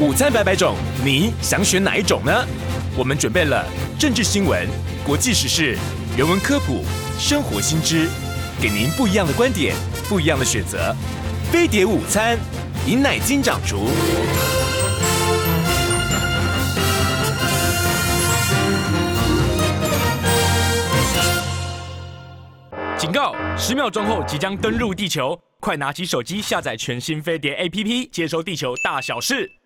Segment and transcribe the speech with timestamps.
[0.00, 2.32] 午餐百百种，你想选哪一种呢？
[2.96, 3.62] 我们准备了
[3.98, 4.66] 政治新闻、
[5.04, 5.76] 国际时事、
[6.16, 6.82] 人文科普、
[7.18, 8.08] 生活新知，
[8.62, 9.76] 给您不一样的观点，
[10.08, 10.96] 不一样的选择。
[11.52, 12.38] 飞碟午餐，
[12.86, 13.90] 尹乃菁掌厨。
[22.96, 23.34] 警告！
[23.54, 29.59] 十秒钟后即将登陆地球，快拿起手机下载全新飞碟 APP，接收地球大小事。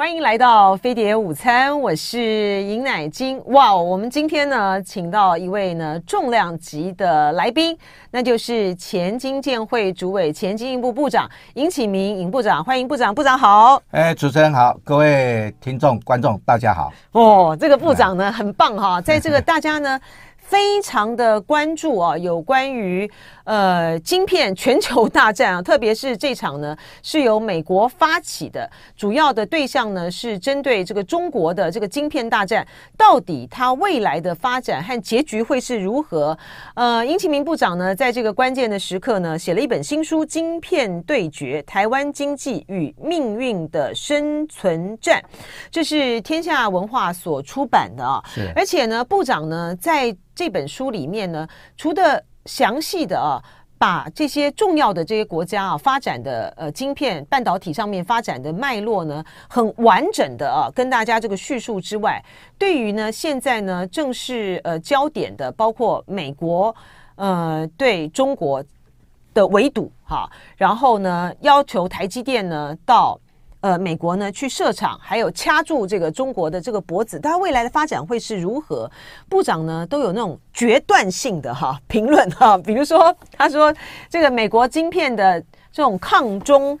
[0.00, 3.38] 欢迎来到飞碟午餐，我是尹乃金。
[3.48, 7.76] 哇，我们今天呢，请到一位呢重量级的来宾，
[8.10, 12.64] 那就是前经建会主委、前经济部部长尹启明尹部长。
[12.64, 13.78] 欢迎部长，部长好。
[13.90, 16.90] 哎，主持人好，各位听众观众大家好。
[17.12, 20.00] 哦，这个部长呢很棒哈，在这个大家呢。
[20.42, 23.08] 非常的关注啊，有关于
[23.50, 32.64] 呃晶片全球大战啊，特别是这场呢是由美国发起的，主要的对象呢是针对这个中国的这个晶片大战，
[32.96, 36.38] 到底它未来的发展和结局会是如何？
[36.74, 45.20] 呃，殷启明部长呢在这个关键的时刻呢写了一本新书《晶片对决：台湾经济与命运的生存战》，
[45.72, 48.22] 这是天下文化所出版的啊，
[48.54, 53.40] 而且呢部长呢在这本书里面呢，除了详细的啊，
[53.78, 62.20] 把这些重要的这些国家啊发展的呃晶片半导体上面发展的脉络呢，很完整的啊跟大家这个叙述之外，
[62.58, 66.74] 对于呢现在呢正是呃焦点的，包括美国
[67.14, 68.62] 呃对中国
[69.32, 73.16] 的围堵哈，然后呢要求台积电呢到。
[73.60, 78.90] 呃，美国呢去设厂，还有掐住这个中国的这个脖子，它未来的发展会是如何？
[79.28, 83.74] 部长呢都有那种决断性的哈评论哈，比如说他说
[84.08, 86.78] 这个美国晶片的这种抗中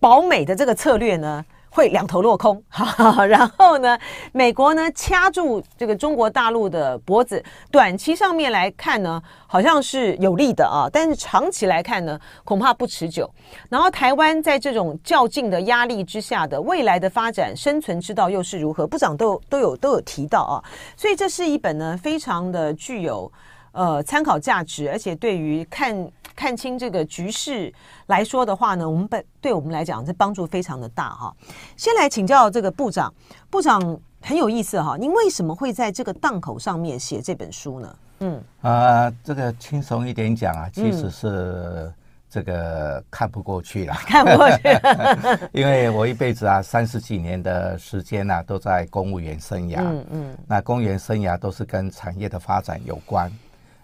[0.00, 1.44] 保美的这个策略呢。
[1.76, 2.62] 会两头落空，
[3.28, 3.98] 然后呢，
[4.32, 13.30] 美国呢掐住这个中国大陆的脖子，短期上面来看呢，好像是有利的啊，但是长期来看呢，恐怕不持久。
[13.68, 18.86] 然后台湾在这种较劲的压力之下的未来的发展生存之道又是如何？
[18.86, 20.56] 部长都都有都有提到啊，
[20.96, 23.30] 所以这是一本呢非常的具有
[23.76, 26.10] 呃参考价值，而且对于看。
[26.36, 27.72] 看清这个局势
[28.08, 31.34] 来说的话呢，我们本对我们来讲这帮助非常的大哈。
[31.78, 33.10] 先来请教这个部长，
[33.48, 33.80] 部长
[34.20, 37.96] 很有意思哈，您为什么会在这个档口上面写这本书呢？
[38.20, 38.70] 嗯，啊、
[39.04, 41.90] 呃，这个轻松一点讲啊，其实是
[42.28, 53.32] 这个看不过去了，嗯、 看不过去， 因为我一辈子啊三十几年的时间啊都在公务员生涯，嗯嗯，那公务员生涯都是跟产业的发展有关。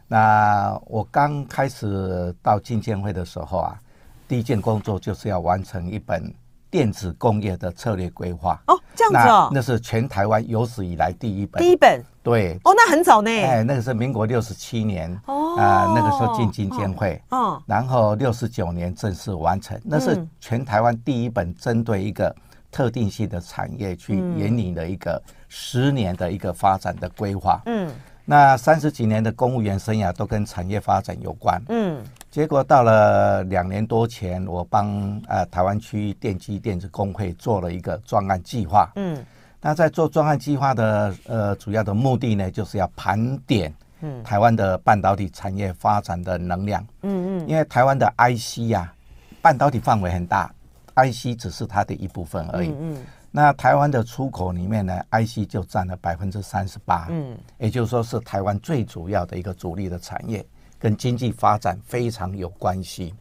[0.09, 3.81] 那我刚开始到经建会的时候啊，
[4.29, 6.33] 第一件工作就是要完成一本
[6.71, 8.59] 电子工业的策略规划。
[8.67, 11.62] 哦，这样子哦，那，那是全台湾有史以来第一本。
[11.62, 12.03] 第一本。
[12.23, 12.59] 对。
[12.65, 13.31] 哦，那很早呢。
[13.31, 15.11] 哎，那个是民国六十七年。
[15.27, 15.59] 哦。
[15.59, 17.21] 啊、呃，那个时候进经建会。
[17.29, 17.39] 哦。
[17.39, 22.35] 哦然后六十九年正式完成，那是全台湾第一本针对一个
[22.71, 27.61] 特定性的产业去引领的一个十年的一个发展的规划。
[27.67, 27.91] 嗯。
[28.25, 39.25] 那三十几年的公务员生涯都跟产业发展有关，嗯，结果到了两年多前，我帮呃台湾区电机电子工会做了一个专案计划，嗯，
[39.61, 48.94] 那在做专案计划的呃主要的目的呢，就是要盘点，嗯，台湾的半导体产业发展的能量，嗯嗯，因为台湾的 IC 呀、啊，
[49.43, 50.49] 半导体范围很大
[50.94, 52.94] ，IC 只是它的一部分而已，嗯。
[52.94, 52.97] 嗯
[53.34, 60.44] 那台湾的出口里面呢，IC 就占了百分之三十八，嗯，也就是说是台湾最主要的一个主力的产业，
[60.78, 63.15] 跟经济发展非常有关系。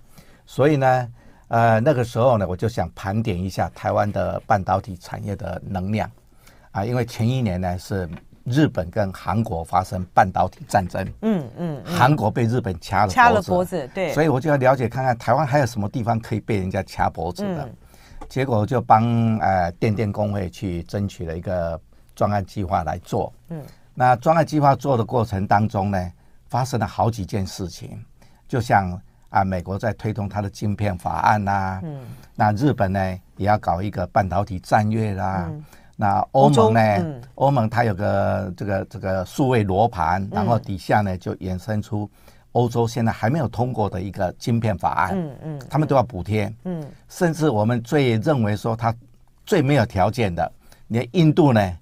[0.45, 1.07] 所以呢，
[1.47, 6.11] 呃，那个时候呢，我就想盘点一下台湾的半导体产业的能量，
[6.72, 8.09] 啊，因为前一年呢是
[8.43, 17.69] 日本跟韩国发生半导体战争，嗯嗯，韩国被日本掐了掐了脖子，对，所以我就要了解看看台湾还有什么地方可以被人家掐脖子的。
[18.31, 21.78] 结果就帮呃电电工会去争取了一个
[22.16, 23.32] 专案计划来做。
[23.50, 23.61] 嗯，
[23.94, 26.11] 那专案计划做的过程当中呢，
[26.47, 28.02] 发生了好几件事情。
[28.47, 28.97] 就像
[29.28, 31.82] 啊，美国在推动它的晶片法案呐、啊。
[31.84, 32.00] 嗯。
[32.34, 35.50] 那日本呢也要搞一个半导体战略啦。
[35.50, 35.66] 嗯。
[35.97, 37.22] 那欧盟呢？
[37.35, 42.09] 欧、嗯、盟它有个这个这个数位罗盘，然后底下呢就衍生出。
[42.53, 48.94] 欧洲现在还没有通过的一个晶片法案，嗯嗯，他们都要补贴，嗯，甚至我们最认为说它
[49.46, 50.52] 最没有条件的，
[50.88, 51.78] 连印度呢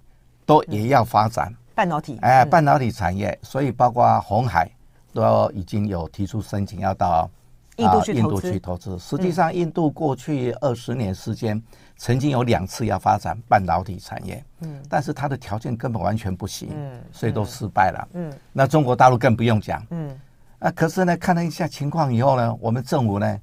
[0.46, 1.54] 都也要发展。
[1.74, 4.70] 半导体，哎，半导体产业，所以包括红海
[5.14, 7.30] 都已经有提出申请要到
[7.78, 8.20] 印度去投资。
[8.20, 9.00] 印度去投资。
[9.00, 11.60] 实际上，印度过去二十年时间，
[11.96, 18.32] 曾经有两次要发展半导体产业，嗯，但是它的条件根本完全不行，嗯，所以都失败了，嗯。
[18.52, 20.20] 那中国大陆更不用讲，嗯。
[20.60, 23.40] 啊，可是呢，看了一下情况以后呢，我们政府呢，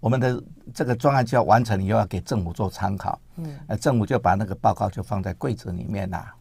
[0.00, 0.42] 我们的
[0.72, 6.34] 这个专案就要完成以后，要给政府做参考，嗯，呃，政府就把那个报告就放在柜子里面啦。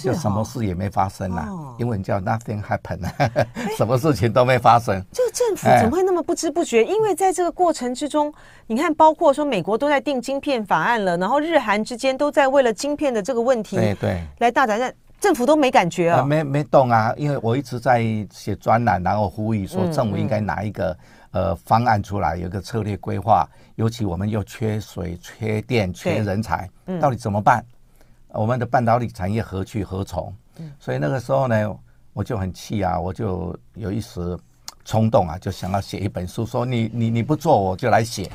[0.00, 3.04] 就什么事也没发生啦，英文叫 nothing happened，
[3.76, 5.04] 什么事情都没发生。
[5.12, 6.84] 这个政府怎么会那么不知不觉？
[6.84, 8.32] 因为在这个过程之中，
[8.68, 17.14] 你看，包括说美国都在定晶片法案了，然后日韩之间都在为了晶片的这个问题，对对，来大展战，政府都没感觉啊，没没动啊。
[17.16, 18.02] 因为我一直在
[18.32, 20.98] 写专栏，然后呼吁说政府应该拿一个
[21.30, 23.48] 呃方案出来，有个策略规划。
[23.76, 26.68] 尤其我们又缺水、缺电、缺人才，
[27.00, 27.64] 到底怎么办？
[28.30, 30.34] 我们的半导体产业何去何从？
[30.80, 31.74] 所以那个时候呢，
[32.12, 34.36] 我就很气啊，我就有一时
[34.84, 38.28] 冲动啊，就想要写一本书，说你你你不做，我就来写。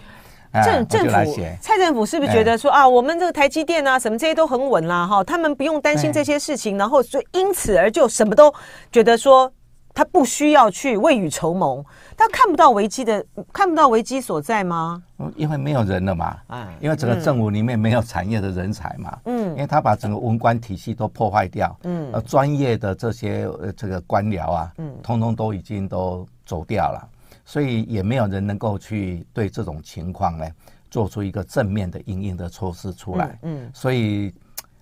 [0.63, 8.53] 政政府蔡政府是不是觉得说啊，我们这个台积电啊，什么这些都很稳啦，哈，他们不用担心这些事情，然后就因此而就什么都
[8.91, 9.51] 觉得说。
[9.93, 11.83] 他不需要去未雨绸缪，
[12.15, 15.01] 他看不到危机的，看不到危机所在吗？
[15.35, 16.37] 因为没有人了嘛，
[16.79, 27.09] 因为整个政府里面没有产业的人才嘛，嗯，因为他把整个文官体系都破坏掉，嗯，呃，专业的这些这个官僚啊，嗯，通通都已经都走掉了，
[27.47, 30.45] 所以也没有人能够去对这种情况呢
[30.91, 34.33] 做出一个正面的应应的措施出来，嗯，所以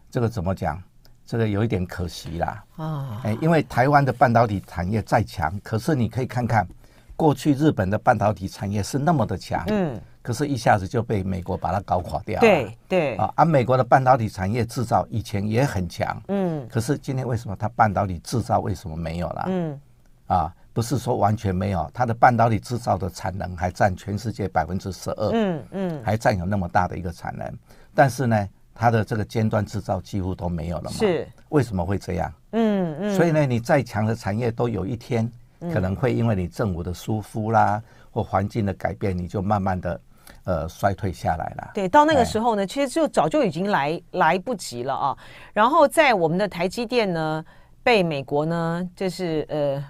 [0.10, 0.82] 这个怎么讲？
[1.28, 6.68] 这个有一点可惜啦，啊，哎，因为台湾的半导体产业再强，可是你可以看看，
[7.16, 19.46] 过去日本的半导体产业是那么的强，嗯，可是一下子就被美国把它搞垮掉了，对对，啊，而美国的半导体产业制造以前也很强，嗯，可是今天为什么它半导体制造为什么没有了？
[19.48, 19.82] 嗯，
[20.28, 27.50] 啊，不是说完全没有，它的半导体制造的产能还占全世界百分之十二，嗯嗯，还占有那么大的一个产能，
[27.94, 30.92] 但是呢，它的这个尖端制造几乎都没有了嘛？
[30.92, 32.30] 是为什么会这样？
[32.52, 33.16] 嗯嗯。
[33.16, 35.32] 所以呢，你再强的产业都有一天
[35.74, 37.82] 可能会因为你政府的疏忽啦，
[38.12, 40.02] 或环境的改变，你就慢慢的
[40.44, 41.72] 呃衰退下来了。
[41.74, 45.18] 对，到那个时候呢，其实就早就已经来来不及了啊。
[45.54, 47.46] 然后在我们的台积电呢，
[47.82, 49.82] 被美国呢，就是呃，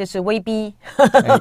[0.00, 0.72] 就是威逼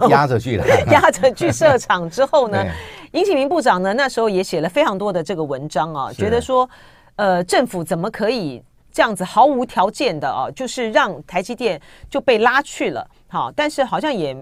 [0.10, 2.62] 压着去了， 压着去设厂之后呢。
[3.14, 6.70] 尹启明部长呢，那时候也写了非常多的这个文章啊，觉得说，
[7.16, 8.62] 呃，政府怎么可以
[8.92, 11.80] 这样子毫无条件的啊，就是让台积电
[12.10, 14.36] 就被拉去了，好，但是好像也，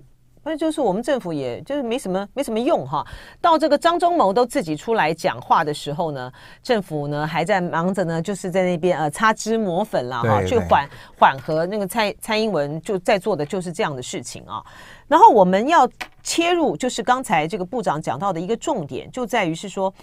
[0.47, 3.05] 那就是我们政府也就是没什么没什么用哈。
[3.41, 6.31] 到这个张忠谋都自己出来讲话的时候呢，
[6.63, 10.87] 政府呢还在忙着呢，就是在那边呃擦脂抹粉了哈，去缓
[11.19, 14.63] 缓和那个蔡蔡英文就在做的就是这样的事情啊。
[15.07, 15.89] 然后我们要
[16.21, 19.93] 切入，就是刚才这个部长讲到的一个重点，就在于是说，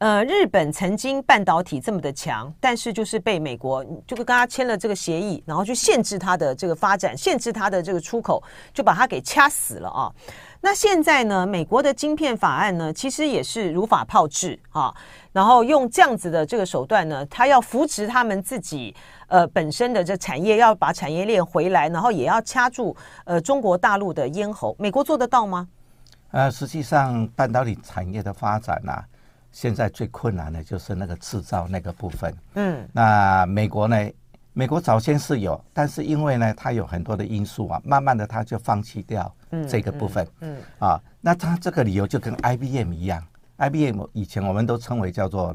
[0.00, 8.42] 呃，日本曾经半导体这么的强，但是就是被美国就跟他签了这个协议，然后去限制它的这个发展，限制它的这个出口，
[8.72, 10.10] 就把它给掐死了啊。
[10.62, 14.90] 那现在呢，美国的晶片法案呢，其实也是如法炮制啊，
[15.32, 18.96] 然后用这样子的这个手段呢，他要扶持他们自己。
[19.26, 25.68] 呃，本身的这产业要把产业链回来，然后也要掐住呃中国大陆的咽喉，美国做得到吗？
[26.30, 28.92] 呃，实际上半导体产业的发展呢、
[29.52, 32.34] 现在最困难的就是那个制造那个部分。
[32.54, 33.96] 嗯，那美国呢？
[34.52, 39.32] 美国早先是有，但是因为呢，它有很多的因素啊，慢慢的它就放弃掉
[39.68, 40.26] 这个部分。
[40.40, 43.24] 嗯，嗯嗯啊，那它这个理由就跟 IBM 一样
[43.58, 45.54] ，IBM 以前我们都称为叫做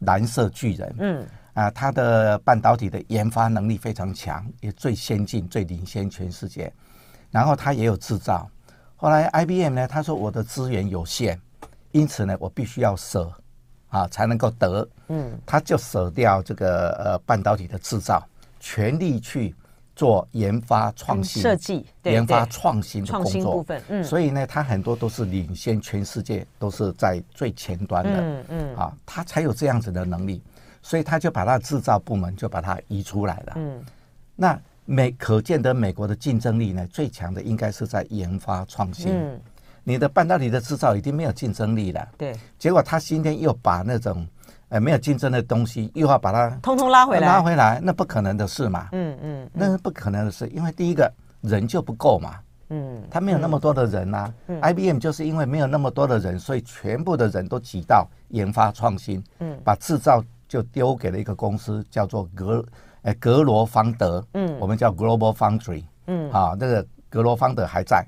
[0.00, 0.94] 蓝色巨人。
[0.98, 1.26] 嗯。
[1.54, 6.70] 啊，它的半导体的研发能力非常强，也最先进、最领先全世界。
[7.30, 8.48] 然后它也有制造。
[8.94, 11.40] 后来 IBM 呢，他说我的资源有限，
[11.94, 13.32] 因此呢，我必须要舍
[13.88, 14.86] 啊，才能够得。
[15.08, 18.20] 嗯，他就舍掉这个呃半导体的制造，
[18.58, 19.54] 全力去
[19.94, 23.80] 做研发创新、设计、研发创新的工作部分。
[23.88, 28.10] 嗯，所以呢，他很多都是领先全世界，都是在最前端的。
[28.20, 30.42] 嗯嗯，啊，他才有这样子的能力。
[30.82, 33.52] 所以他就把他的制造部门就把它移出来了。
[33.56, 33.82] 嗯，
[34.36, 39.10] 那美可见得美国的竞争力呢，最强的应该是在研发创新。
[39.10, 39.40] 嗯，
[39.84, 42.08] 你的半导体的制造已经没有竞争力了。
[42.18, 42.34] 对。
[42.58, 44.26] 结果他今天又把那种
[44.70, 48.88] 呃没有竞争的东西，又要把它通通拉回来，拉回来，那不可能的事嘛。
[48.92, 51.12] 嗯嗯，那是不可能的事，因为第一个
[51.42, 52.34] 人就不够嘛。
[52.70, 53.02] 嗯。
[53.10, 54.34] 他没有那么多的人啊。
[54.48, 54.60] 嗯。
[54.60, 59.22] IBM 就是因为没有那么多的人，所以全部的人都挤到研发创新。
[59.38, 59.58] 嗯。
[59.64, 60.22] 把制造。
[60.46, 62.64] 就丢给了一个公司，叫做格，
[63.02, 68.06] 呃，格罗方德，嗯，我们叫 Global Foundry，嗯，啊，那个格罗方德还在，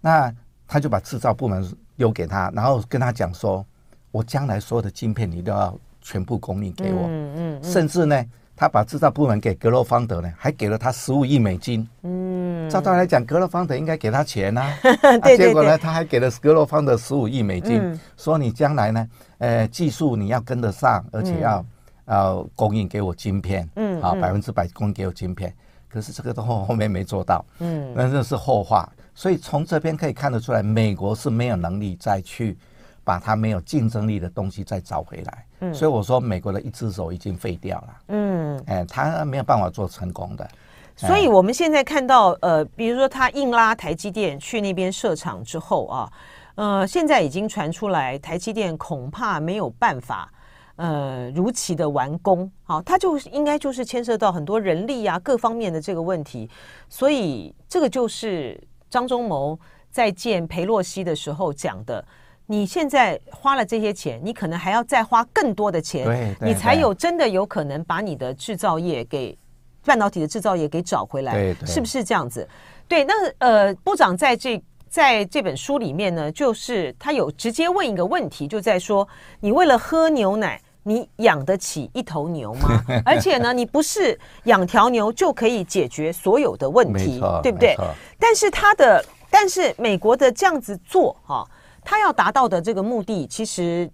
[0.00, 0.32] 那
[0.72, 1.62] 他就把制造部门
[1.96, 3.64] 丢给他，然后跟他讲说，
[4.10, 7.02] 我将来所有的晶片你都要全部供应给我。
[7.02, 7.62] 嗯嗯，嗯。
[7.62, 8.24] 甚至呢，
[8.56, 11.86] 他把制造部门给格罗方德呢，还给了他十五亿美金。
[12.02, 12.70] 嗯。
[12.70, 15.18] 照道理来讲，格罗方德应该给他钱呐、 啊。
[15.18, 15.46] 对对对。
[15.48, 21.64] 结果呢，他还给了格罗方德十五亿美金，嗯、说你将来呢，呃，技术你要跟得上，而且要。
[22.06, 25.54] 要供应给我晶片，嗯，好，百分之百供应给我晶片，
[25.88, 28.86] 可是这个都后后面没做到，嗯，那这是后话。
[29.14, 32.56] 所以从这边可以看得出来，美国是没有能力再去
[33.04, 35.46] 把它没有竞争力的东西再找回来。
[35.60, 37.96] 嗯，所以我说美国的一只手已经废掉了。
[38.08, 40.48] 嗯，哎，他没有办法做成功的。
[40.96, 46.12] 所以我们现在看到，呃，比如说他硬拉台积电去那边设厂之后啊，
[46.54, 50.30] 呃，现在已经传出来，台积电恐怕没有办法。
[50.76, 56.48] 呃，如期的完工，好，它就应该就是牵涉到很多人力啊各方面的这个问题，
[56.88, 58.58] 所以这个就是
[58.92, 59.58] 张忠谋
[59.90, 62.04] 在见裴洛西的时候讲的。
[62.44, 69.36] 你现在花了这些钱，你可能还要再花更多的钱，你才有真的有可能把你的制造业给
[69.82, 72.46] 半导体的制造业给找回来，对对，是不是这样子？
[72.86, 74.62] 对，那呃，部长在这。
[74.92, 79.08] 在这本书里面呢，就是他有直接问一个问题，就在说：
[79.40, 82.68] 你为了喝牛奶，你养得起一头牛吗？
[83.04, 87.76] 而且呢，你不是养条牛就可以解决所有的问题，对不对？
[88.18, 91.46] 但是他的，但是美国的这样子做哈，
[91.84, 93.90] 他要达到的这个目的，其实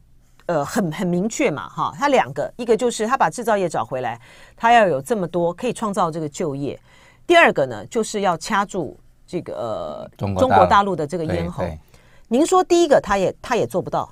[0.46, 1.94] 呃很很明确嘛哈。
[1.98, 4.20] 他两个，一个就是他把制造业找回来，
[4.56, 6.76] 他要有这么多可以创造这个就业；
[7.26, 8.98] 第二个呢，就是要掐住。
[9.30, 11.62] 这个呃，中国大陆的这个咽喉，
[12.28, 14.10] 您说第一个他也他也做不到，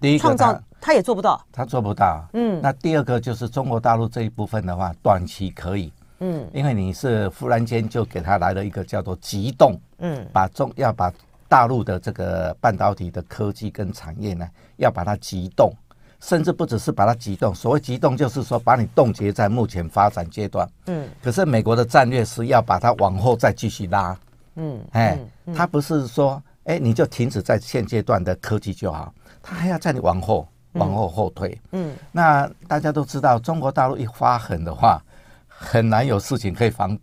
[0.00, 2.22] 第一个创造他也做不到，他做不到。
[2.34, 11.10] 嗯，那第二个就是中国大陆这一部分的话，短期可以，嗯，因为你是忽然间就给他来了一个叫做急冻，嗯，把中要把
[11.48, 15.72] 大陆的这个半导体的科技跟产业呢，要把它急冻，
[16.20, 24.14] 甚至不只是把它急冻，所谓急冻就是说把你冻结在目前发展阶段，嗯，可是美国的战略是要把它往后再继续拉。
[24.56, 25.18] 嗯，哎，
[25.54, 29.10] 他不是说，哎，你就停止在现阶段的科技就好，
[29.42, 31.60] 他还要在你往后、往后后退。
[31.72, 35.02] 嗯，那大家都知道，中国大陆一发狠的话，
[35.48, 36.96] 很难有事情可以防，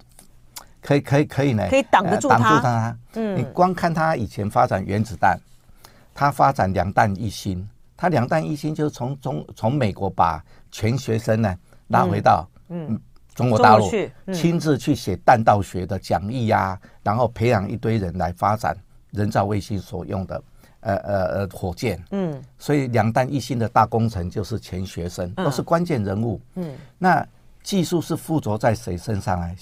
[0.82, 2.38] 可以可以可以呢，可以挡得住他。
[2.38, 2.98] 挡住他。
[3.16, 5.38] 嗯，你光看他以前发展原子弹，
[6.13, 11.56] 他发展两弹一星，他两弹一星就是从中从美国把全学生呢
[11.88, 12.94] 拉回到嗯。
[12.94, 13.01] 嗯
[13.34, 13.90] 中国大陆
[14.34, 18.75] 亲自去写弹道学的讲义呀，然后培养一堆人来发展
[19.12, 20.44] 人造卫星所用的
[20.81, 22.03] 呃呃呃火箭。
[22.11, 26.39] 嗯，所以两弹一星的大工程就是钱学森，都是关键人物。
[26.55, 27.25] 嗯，那
[27.63, 29.55] 技术是附着在谁身上来？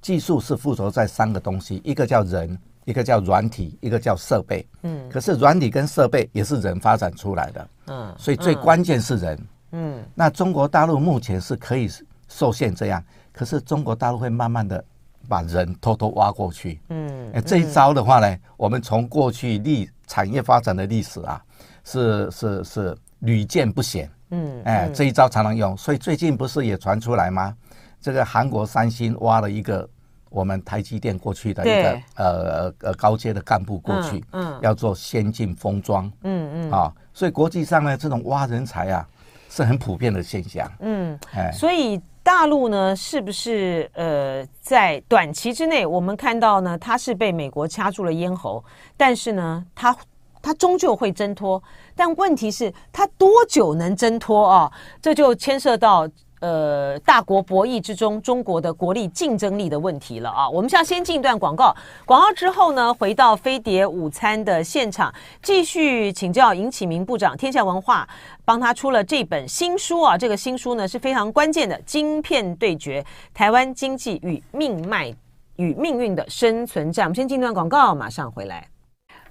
[0.00, 4.64] 技术是附着在三个东西，一个叫人，一个叫软体，一个叫设备。
[4.82, 7.68] 嗯，可是软体跟设备也是人发展出来的。
[7.86, 9.46] 嗯，所以最关键是人。
[9.72, 11.90] 嗯，那中国大陆目前是可以。
[12.32, 13.02] 受限这样，
[13.32, 14.84] 可是中国大陆会慢慢的
[15.30, 16.80] 把人偷偷挖过去。
[16.88, 21.40] 嗯，这一招的话呢，我们从过去历产业发展的历史啊，
[21.84, 24.10] 是是是屡见不鲜。
[24.30, 27.54] 嗯，哎，这一招常常用，所以最近不是也传出来吗？
[28.00, 29.88] 这个韩国三星挖了一个
[30.30, 36.10] 我们台积电过去的一个呃呃高阶的干部过去，嗯，要做先进封装。
[36.22, 39.08] 嗯嗯，啊，所以国际上呢，这种挖人才啊，
[39.48, 40.68] 是很普遍的现象。
[40.80, 42.00] 嗯，哎，所以。
[42.22, 48.62] 大陆呢，是不是呃，在短期之内，我们看到呢，它是被美国掐住了咽喉，
[48.96, 49.96] 但是呢，它
[50.42, 51.62] 它终究会挣脱。
[51.94, 54.70] 但问题是，它多久能挣脱啊？
[55.02, 56.08] 这就牵涉到。
[56.40, 60.48] 呃，大国博弈之中，中国的国力竞争力的问题了啊！
[60.48, 67.36] 我们现在先进一段广告，广告之后呢，回到飞碟午餐的现场，继续请教尹启明部长。
[67.36, 68.08] 天下文化
[68.42, 73.04] 帮他出了这本新书啊，这个新书呢是非常关键的，《晶片对决：
[73.34, 75.14] 台湾经济与命脉
[75.56, 77.04] 与命运的生存战》。
[77.06, 78.69] 我们先进一段广告，马上回来。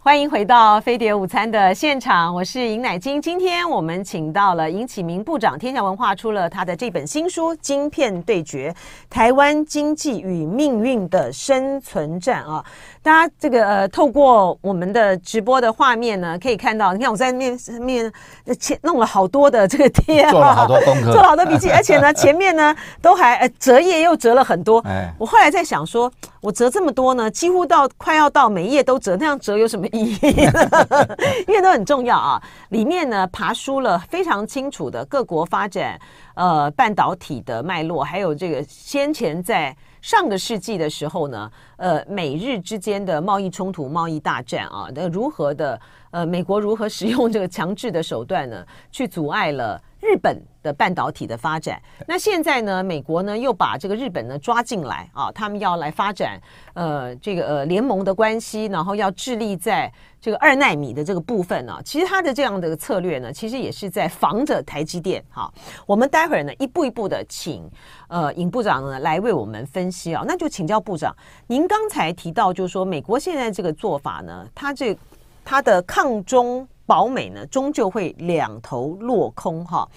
[0.01, 3.21] 欢迎回到飞碟午餐的现场，我是尹乃金。
[3.21, 8.73] 今天我们请到了尹启明部长，天下文化出了他的这本新书《晶片对决：
[9.09, 12.63] 台湾经济与命运的生存战》啊。
[13.09, 18.13] 大家这个呃，透过我们的直播的画面呢，可以看到，你看我在面面
[18.59, 24.77] 前弄了好多的这个贴、啊，做了好多功课，做了好多笔记， 而且呢，前面呢都还呃折页又折了很多。
[24.81, 26.11] 哎，我后来在想说。
[26.41, 30.69] 我折这么多呢，几乎到快要到每一页都折，那样折有什么意义呢？
[31.49, 32.41] 因为都很重要啊。
[32.69, 35.99] 里面呢，爬梳了非常清楚的各国发展
[36.35, 45.79] 呃半导体的脉络，还有这个先前在上个世纪的时候呢，呃，美日之间的贸易冲突、贸易大战啊，那如何的
[46.11, 49.81] 呃，美国如何使用这个强制的手段呢，去阻碍了。
[50.01, 50.41] 日本
[50.73, 56.39] 半导体的发展，那现在呢，美国呢又把这个日本呢抓进来啊，他们要来发展
[56.73, 65.23] 呃这个呃联盟的关系，然后要致力在这个二纳米的这个部分呢、其实他的这样的策略呢，其实也是在防着台积电。
[65.29, 65.51] 哈，
[65.85, 67.69] 我们待会儿呢一步一步的请
[68.07, 70.23] 呃尹部长呢来为我们分析啊。
[70.27, 71.15] 那就请教部长，
[71.47, 74.97] 您刚才提到就是说美国现在这个做法呢，它这
[75.45, 76.67] 它的抗中。
[76.89, 79.87] 保美呢，终究会两头落空哈，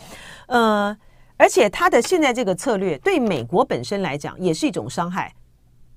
[0.48, 0.94] 呃，
[1.38, 5.32] 而且他的现在这个策略对美国本身来讲也是一种伤害，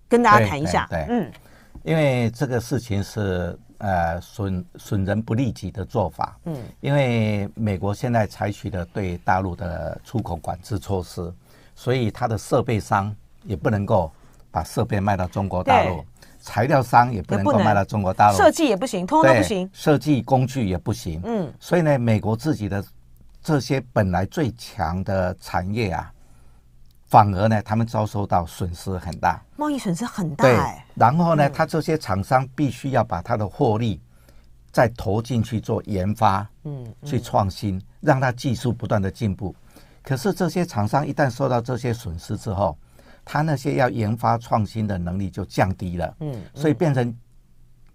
[0.07, 0.87] 跟大家谈一下。
[0.89, 1.07] 对，对。
[1.07, 1.31] 对嗯，
[1.83, 11.29] 因为这个事情是呃损损人不利己的做法，嗯，因为美国现在采取的对大陆的出口管制措施，
[11.75, 14.09] 所以它的设备商也不能够
[14.49, 16.05] 把设备卖到中国大陆。
[16.45, 21.19] 材料商也不能够卖到中国大陆，设计也不行，通通都不行，设计工具也不行。
[21.25, 22.85] 嗯，所以呢，美国自己的
[23.41, 26.13] 这些本来最强的产业啊，
[27.07, 30.43] 反而呢，他们遭受到损失很大，贸易损失很大。
[30.43, 30.55] 对，
[30.93, 33.99] 然后呢，他这些厂商必须要把他的获利
[34.71, 39.55] 再投进去做研发，嗯，去创新，让他技术不断的进步。
[40.03, 42.77] 可是这些厂商一旦受到这些损失之后，
[43.25, 47.13] 他那些要研发创新的能力就降低了，嗯，所以变成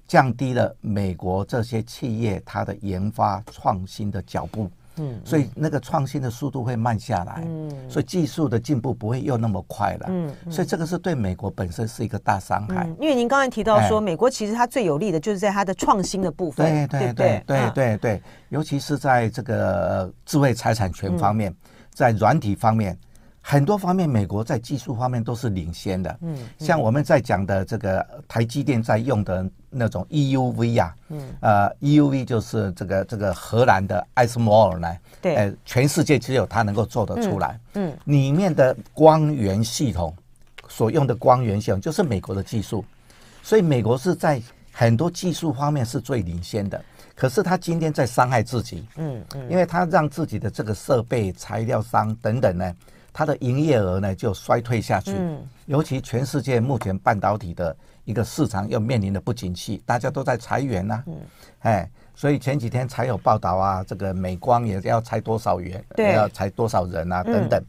[0.09, 12.89] 降低了美国这些企业它的研发创新的脚步，嗯，所以那个创新的速度会慢下来，嗯，所以技术的进步不会又那么快了，嗯，所以这个是对美国本身是一个大伤害。
[12.99, 17.97] 因为您刚才提到说，美国其实它最有利的就是在它的创新的部分，对对对对对？
[17.99, 21.55] 对，尤其是在这个智慧财产权方面，
[21.95, 22.99] 在软体方面。
[23.43, 26.19] 很多方面，美国在技术方面都是领先的。
[26.21, 37.59] 嗯，像我们在讲的这个台积电在用的那种 EUV 啊，嗯，呃，EUV 就是这个这个荷兰的艾斯摩尔呢，对，呃，全世界只有它能够做得出来。
[37.75, 40.15] 嗯，里面的光源系统
[40.69, 42.85] 所用的光源系统就是美国的技术，
[43.43, 46.81] 所以美国是在很多技术方面是最领先的。
[47.17, 48.87] 可是他今天在伤害自己。
[48.97, 52.75] 嗯嗯，因为他让自己的这个设备、材料商等等呢。
[53.13, 61.17] 它的营业额呢就衰退下去，嗯，尤其全世界目前半导体的一个市场又面临的不景气，大家都在裁员呐，嗯，
[61.61, 67.65] 哎，所以前几天才有报道啊，这个美光也要裁多少员，对，要裁多少人啊，等等。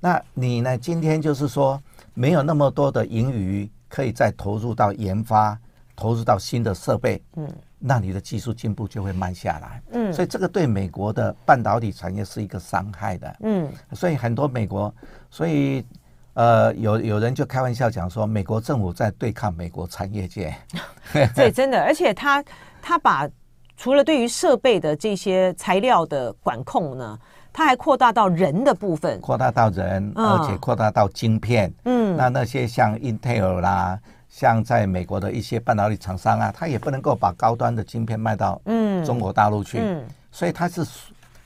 [0.00, 0.78] 那你呢？
[0.78, 1.80] 今天就是说
[2.14, 5.58] 没有那么多的盈余可以再投入到研发，
[5.94, 7.48] 投入到新的设备，嗯。
[7.82, 14.94] 那你的技术进步就会慢下来，嗯，所以这个对美国的半导体产业是一个伤害的，嗯，所以很多美国，
[15.30, 15.82] 所以
[16.34, 20.54] 呃，有有人就开玩笑讲说，美国政府在对抗美国产业界，
[21.34, 22.44] 对，真的，而且他
[22.82, 23.26] 他把
[23.78, 27.18] 除了对于设备的这些材料的管控呢，
[27.50, 33.98] 他还扩大到人的部分，扩大到人，而且扩大到晶片，嗯，那那些像 Intel 啦。
[34.30, 38.62] 像在美国的一些半导体厂商啊，他也不能够把高端的晶片卖到
[39.04, 39.82] 中国大陆去，
[40.30, 40.86] 所以他是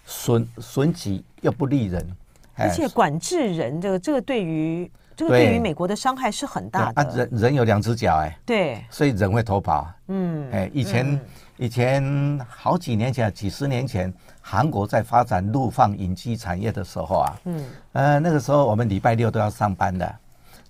[0.04, 2.06] 损损己又不利人，
[2.54, 7.02] 而且管制人这个这个对于这个对于美国的伤害是很大的。
[7.02, 9.90] 啊，人人有两只脚哎，对，所以人会逃跑。
[10.08, 11.20] 嗯，哎，以前、嗯、
[11.56, 20.14] 以前好几年前，几十年前，韩国在发展陆放影机产业的时候啊，嗯，呃，那个时候我们礼拜六都要上班的。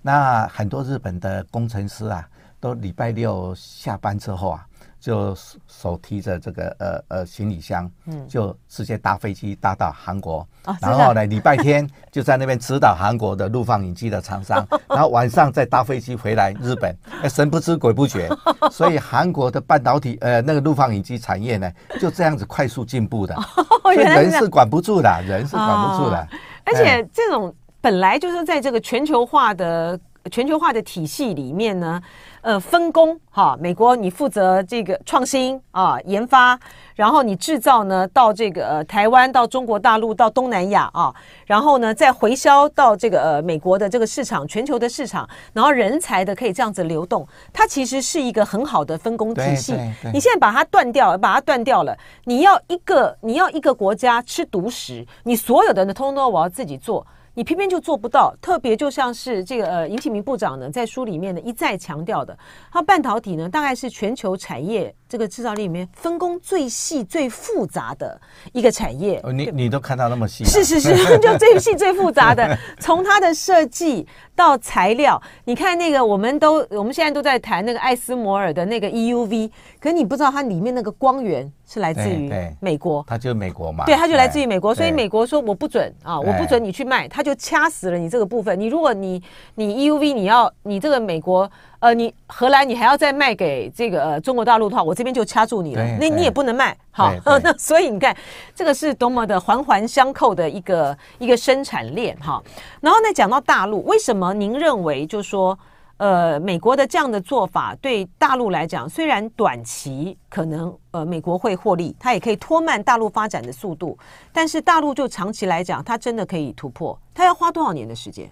[0.05, 2.23] 那很多日本的工程师啊，
[2.59, 4.63] 都礼拜六下班之后啊，
[4.99, 5.35] 就
[5.67, 16.95] 手提着这个呃呃行李箱，嗯，就直接搭飞机搭到韩国，嗯、然后呢，礼拜天就在那边指导韩国的录放影机的厂商， 然后晚上再搭飞机回来日本，
[17.27, 18.29] 神不知鬼不觉，
[18.71, 23.35] 所以韩国的半导体呃那个录放影机产业呢，就这样子快速进步的，
[23.81, 26.27] 所以人是管不住的，人是管不住的，哦、
[26.65, 27.51] 而且这种。
[27.85, 29.99] 本来就是在这个全球化的
[30.31, 32.01] 全球化的体系里面呢，
[32.41, 36.59] 呃，分工哈，美国你负责这个创新啊研发，
[36.95, 41.13] 然后你制造呢到这个呃台湾到中国大陆到东南亚啊，
[41.45, 49.73] 然后呢再回销到这个呃美国的这个市场全球的市场，然后人才的可以这样子流动，它其实是一个很好的分工体系。
[50.11, 57.05] 你现在把它断掉，把它断掉了，你要一个你要一个国家吃独食，你所有的呢通通都我要自己做。
[57.35, 58.35] 你偏偏就做不到。
[58.41, 62.35] 特别就像是这个呃，尹启明部长呢，在书里面呢一再强调的，
[62.71, 68.19] 他半导体呢大概是全球产业这个制造业里面分工最细、最复杂的
[68.53, 69.19] 一个产业。
[69.23, 70.43] 哦，你你都看到那么细？
[70.45, 83.85] 是是是， 就最细、最复杂的， 从它的设计到材料，你看那个，我们都我们现在都在谈那个艾斯摩尔的那个 EUV，可是你不知道它里面那个光源是来自于美国，它就是美国嘛？
[83.85, 88.59] 对，它就来自于美国，所以美国说我不准啊，我不准你去卖，它就掐死了你这个部分。
[88.59, 89.21] 你如果你
[89.53, 91.49] 你 EUV 你要你这个美国。
[91.85, 98.15] 呃，你荷兰你还要再卖给这个呃中国大陆的话，我这边就掐住你了，那你也不能卖，好， 那所以你看
[98.55, 102.41] 这个是多么的环环相扣的一个一个生产链哈。
[102.81, 105.55] 然后呢，讲到大陆，为什么您认为就是说，
[105.97, 113.95] 呃，美国的这样的做法对大陆来讲，虽然短期可能呃美国会获利，它也可以拖慢大陆发展的速度，
[114.33, 118.27] 但是大陆就长期来讲，它真的可以突破，它要花多少年的时间？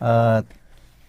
[0.00, 0.44] 呃。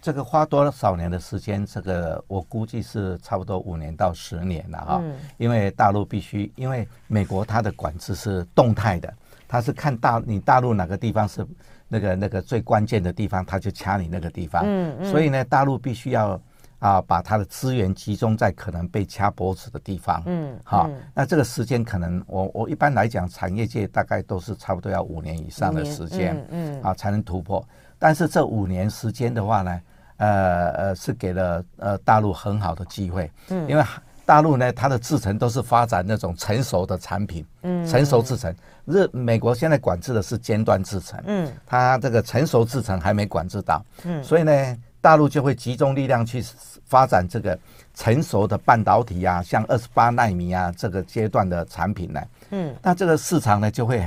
[0.00, 1.64] 这个花多少年的时间？
[1.66, 5.02] 这个我估计是差不多五年到十年了哈。
[5.36, 9.12] 因为大陆必须，因为美国它的管制是动态的，
[9.46, 11.46] 它是看大你大陆哪个地方是
[11.86, 14.62] 那个那个最关键的地方，它就掐你那个地方。
[14.64, 15.10] 嗯嗯。
[15.10, 16.40] 所以呢，大陆必须要
[16.78, 20.22] 啊把它的资源集中在可能被掐脖子的地方。
[20.24, 20.58] 嗯。
[20.64, 26.42] 好，那这个时间可能我我一般来讲，产业界大概都是差不多要五年以上的时间。
[26.48, 26.82] 嗯。
[26.82, 27.62] 啊，才能突破。
[27.98, 29.78] 但是这五年时间的话呢？
[30.20, 33.82] 呃呃，是给了呃大陆很好的机会，嗯，因为
[34.26, 38.54] 大陆呢，它的制程都是发展那种成熟的产品，嗯，成熟制程。
[38.84, 46.44] 日美国现在管制的是尖端制程，嗯，它这个成熟制程还没管制到，嗯，所以呢，大陆就会集中力量去
[46.84, 47.58] 发展这个
[47.94, 54.06] 成熟的半导体啊，像二十八纳米啊这个阶段的产品呢，嗯，那这个市场呢就会。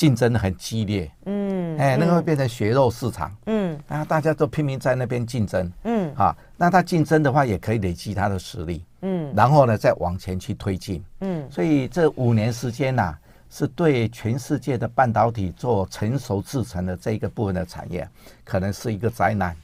[0.00, 13.14] 竞争很激烈，嗯，哎，那个会变成血肉市场，嗯，啊，大家都拼命在那边竞争，嗯，啊，那他竞争的话也可以累积他的实力，嗯，然后呢再往前去推进，嗯，所以这五年时间呐，
[13.50, 18.08] 是对全世界的半导体做成熟制成的这一个部分的产业，
[18.42, 19.54] 可能是一个灾难，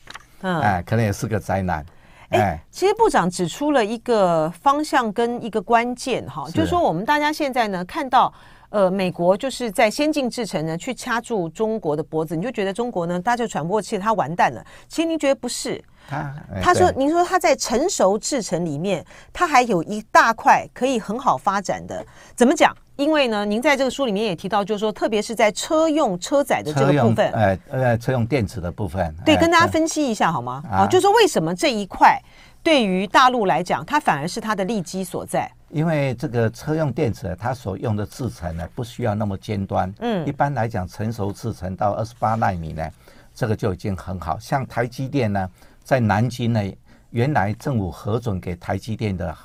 [0.42, 1.82] 嗯，哎，可能也是个灾难，
[2.28, 8.30] 哎，其实部长指出了一个方向跟一个关键哈，就是说我们大家现在呢看到。
[8.70, 14.64] 呃，美国就是在先进制程呢，去掐住中国的脖子，你就觉得中国呢，大家就喘不过气，它完蛋了。
[14.88, 15.82] 其实您觉得不是？
[16.08, 22.04] 他他说，您说他在成熟制程里面，他还有一大块可以很好发展的。
[22.36, 22.72] 怎么讲？
[22.94, 30.62] 因为呢，您在这个书里面也提到，就是说，特别是在车用车载的这个部分，呃呃，车用电池的部分，对，跟大家分析一下好吗？
[30.70, 32.16] 啊，就是说为什么这一块
[32.62, 35.50] 对于大陆来讲，它反而是它的利基所在？
[35.70, 39.92] 因为这个车用电池，它所用的制程呢，不需要那么尖端。
[39.98, 42.88] 嗯，一般来讲，成熟制程到二十八纳米呢，
[43.34, 44.38] 这个就已经很好。
[44.38, 45.50] 像台积电呢，
[45.82, 46.62] 在南京呢，
[47.10, 49.36] 原来政府核准给台积电的，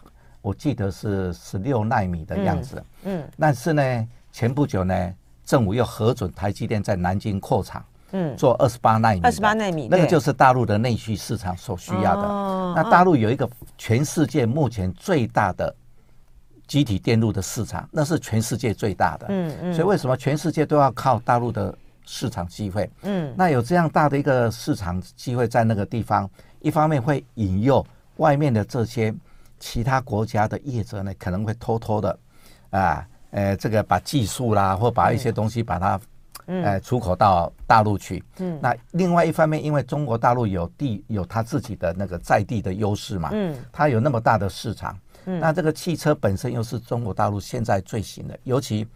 [0.41, 2.83] 我记得是十六纳米的样子。
[3.03, 9.21] 嗯，但是呢，前不久呢，政府又核准台积电在南京扩厂，嗯，做二十八纳米。
[9.23, 12.21] 二十八纳米，那个就是大陆的内需市场所需要的。
[12.21, 15.75] 哦，那大陆有一个全世界目前最大的。
[16.71, 19.25] 积体电路的市场，那是全世界最大的。
[19.27, 22.89] 嗯嗯，所以为什么全世界都要靠大陆的市场机会？
[23.01, 26.29] 嗯，那有这样大的一个市场机会在那个地方，
[26.61, 29.13] 一方面会引诱外面的这些
[29.59, 32.19] 其他国家的业者呢，可能会偷偷的
[32.69, 35.99] 啊，呃，这个把技术啦，或把一些东西把它，
[36.45, 38.23] 呃，出口到大陆去。
[38.39, 44.97] 嗯，那另外一方面，因为中国大陆有地有它自己的那个在地的优势嘛，嗯，它有那么大的市场。
[45.25, 48.87] 那这个汽车本身又是中国大陆现在最新的，尤其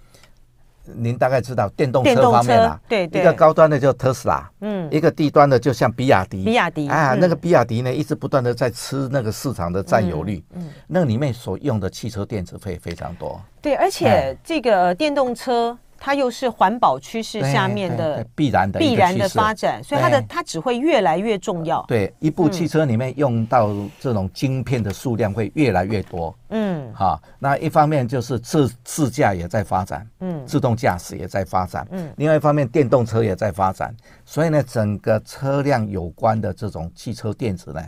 [0.84, 15.78] 您大概知道电动车方面啊，对对，一个高端的就特斯拉，嗯，一个低端的就像比亚迪，比亚迪啊，那个比亚迪呢一直不断的在吃那个市场的占有率，嗯，那里面所用的汽车电子费非常多，对，而且这个电动车。
[16.06, 21.84] 它又是环保趋势下面的必然的必然的发展，所以它的它只会越来越重要。
[21.88, 26.32] 对，一部汽车里面用到这种晶片的数量会越来越多。
[26.50, 33.92] 嗯，好，那一方面就是自自驾也在发展，嗯，自动驾驶也在发展，嗯，另外一方面电动车也在发展，
[34.26, 37.82] 所以呢，整个车辆有关的这种汽车电子呢，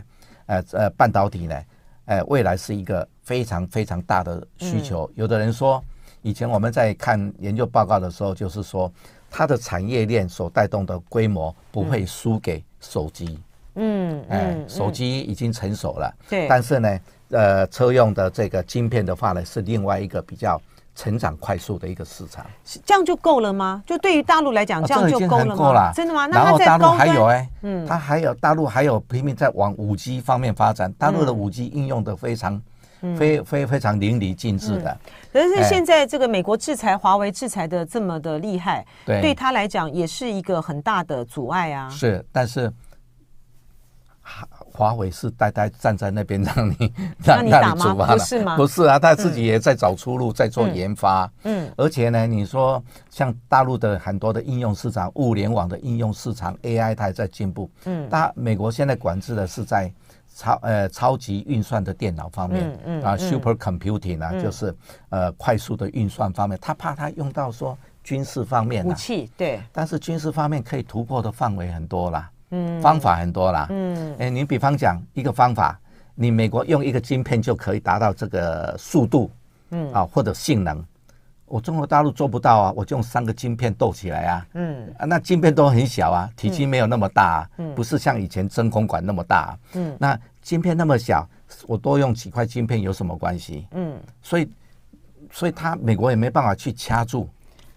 [0.46, 1.54] 呃呃，半导体呢，
[2.06, 5.08] 呃，未来是一个非常非常大的需求。
[5.14, 5.80] 有的人说。
[6.22, 8.90] 以前我们在看研究报告的时候，就是说
[9.30, 13.38] 它的产业链所带动的规模不会输给手机。
[13.76, 16.12] 嗯，哎，手机已经成熟了。
[16.28, 16.48] 对。
[16.48, 17.00] 但是呢，
[17.30, 20.60] 呃，车用的这个晶片的话呢，是另外一个比较
[20.96, 22.44] 成长快速的一个市场。
[22.84, 23.80] 这样就够了吗？
[23.86, 25.72] 就对于大陆来讲，这样就够了吗？
[25.72, 26.26] 了真的吗？
[26.26, 32.60] 然后大陆还有哎、欸，嗯，它还有大陆还有拼命在往五 G 方面发展，大陆的五 G 应用的非常。
[33.16, 34.98] 非非非常淋漓尽致的，
[35.32, 41.88] 可是现在这个美国制裁华为制裁的这么的厉害，对，对他来讲也是一个很大的阻碍啊。
[41.90, 42.72] 是，但是
[44.72, 46.92] 华为是呆呆站在那边让你
[47.24, 47.94] 让你打吗？
[47.94, 48.56] 不是吗？
[48.56, 51.30] 不是啊，他自己也在找出路，在做研发。
[51.44, 57.70] 嗯，而且呢，你说像大陆的很多的应用市场，物联网的应用市场，AI 它也在进步。
[57.84, 59.92] 嗯，大美国现在管制的是在。
[60.38, 64.72] 超呃超级运算的电脑方面，嗯嗯、啊，super computing 啊，嗯、就是
[65.08, 75.76] 呃快速的运算方面，他怕他用到说军事方面、啊、武器，对，但是军事方面可以突破的范围很多啦，嗯，方法很多啦，嗯，哎，你比方讲一个方法，
[76.14, 79.28] 你美国用一个晶片就可以达到这个速度，
[79.70, 79.92] 嗯。
[79.92, 80.84] 啊或者性能。
[81.48, 84.86] 我中国大陆做不到啊，我就用三个晶片斗起来啊，嗯。
[84.98, 91.28] 啊，那晶片都很小啊，体积没有那么大，啊，嗯，不是像以前真空管那么大，啊，嗯，那晶片那么小，
[91.66, 93.66] 我多用几块晶片有什么关系？
[93.72, 94.48] 嗯，所以，
[95.32, 97.28] 所以他美国也没办法去掐住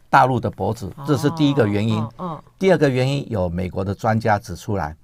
[0.10, 2.06] 大陆的脖子，这是第一个原因。
[2.18, 4.96] 嗯，第二个原因有美国的专家指出来，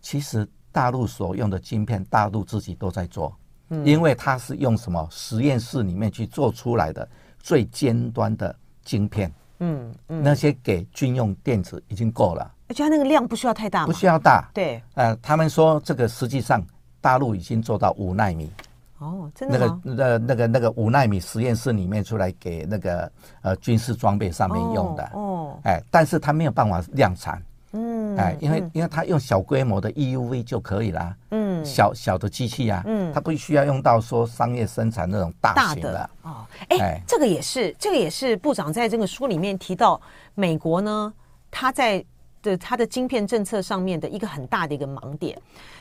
[0.00, 3.36] 其实大陆所用的晶片，大陆自己都在做，
[3.84, 7.08] 因为它是用什么实验室里面去做出来的。
[7.42, 16.64] 最尖端的晶片，嗯，嗯，那些给军用电子已经够了，而且它那个量不需要太大，不需要大，对，呃，他们说这个实际上
[17.00, 18.50] 大陆已经做到五纳米，
[18.98, 19.80] 哦，真的吗？
[19.82, 23.10] 那个、那个、那个、那个五纳米实验室里面出来给那个
[23.42, 25.58] 呃军事装备上面用的，哦，哦。
[25.64, 27.42] 哎，但是它没有办法量产。
[27.74, 36.10] 嗯，哎，因为、嗯、因为它用小规模的 EUV 就可以了，嗯，小小的机器啊，嗯，它不需要用到说商业生产那种大型的，大的。
[36.22, 37.02] 哦，哎，哎。
[37.06, 40.00] 这个也是，这个也是部长在这个书里面提到，
[40.34, 41.12] 美国呢，
[41.50, 42.04] 它在
[42.42, 45.40] 的它的晶片政策上面的一个很大的一个盲点，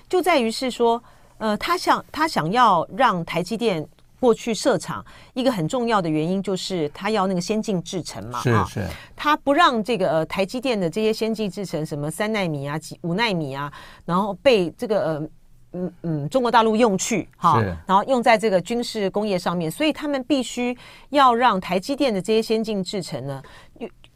[0.09, 1.01] 就在于是说，
[1.37, 3.87] 呃，他想他想要让台积电。
[4.21, 13.73] 过去设厂一个很重要的原因就是他要那个先进制程嘛，是是，他不让这个呃台积电的这些先进制程什么三纳米啊、几五纳米啊，
[14.05, 15.27] 然后被这个呃
[15.73, 20.77] 嗯嗯中国大陆用去哈，然后用在这个军事工业上面，所以他们必须
[21.09, 23.41] 要让台积电的这些先进制程呢，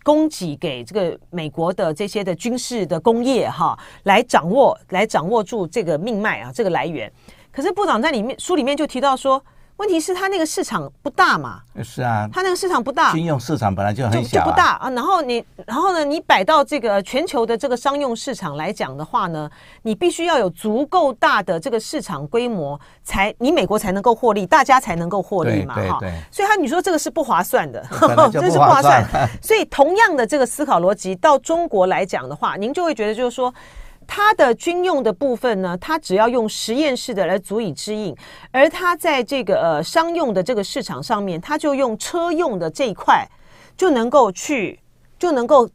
[0.03, 7.11] 供给给这个美国的这些的军事的工业哈，来掌握来掌握住这个命脉啊，这个来源。
[7.51, 9.43] 可是部长在里面书里面就提到说。
[9.77, 11.59] 问题是它那个市场不大嘛？
[11.83, 14.89] 是啊，它那个市场不大，军用市场本来就很小，就不大啊。
[14.91, 19.49] 然后你，然后呢，你摆到这个全球的这个商用市场来讲的话呢，
[19.81, 25.99] 你必须要有足够大的这个市场规模，才你美国才能够获利，大家才能够获利嘛，哈。
[26.31, 27.85] 所以他你说这个是不划算的，
[28.31, 29.05] 这是不划算。
[29.41, 33.53] 所以同样的这个思考逻辑到中国来讲的话，您就会觉得就是说。
[34.07, 38.15] 它的军用的部分呢，它只要用实验室的来足以支应，
[38.51, 43.27] 而它在这个呃商用的这个市场上面，它就用车用的这一块
[43.75, 44.79] 就能够去
[45.17, 45.67] 就能够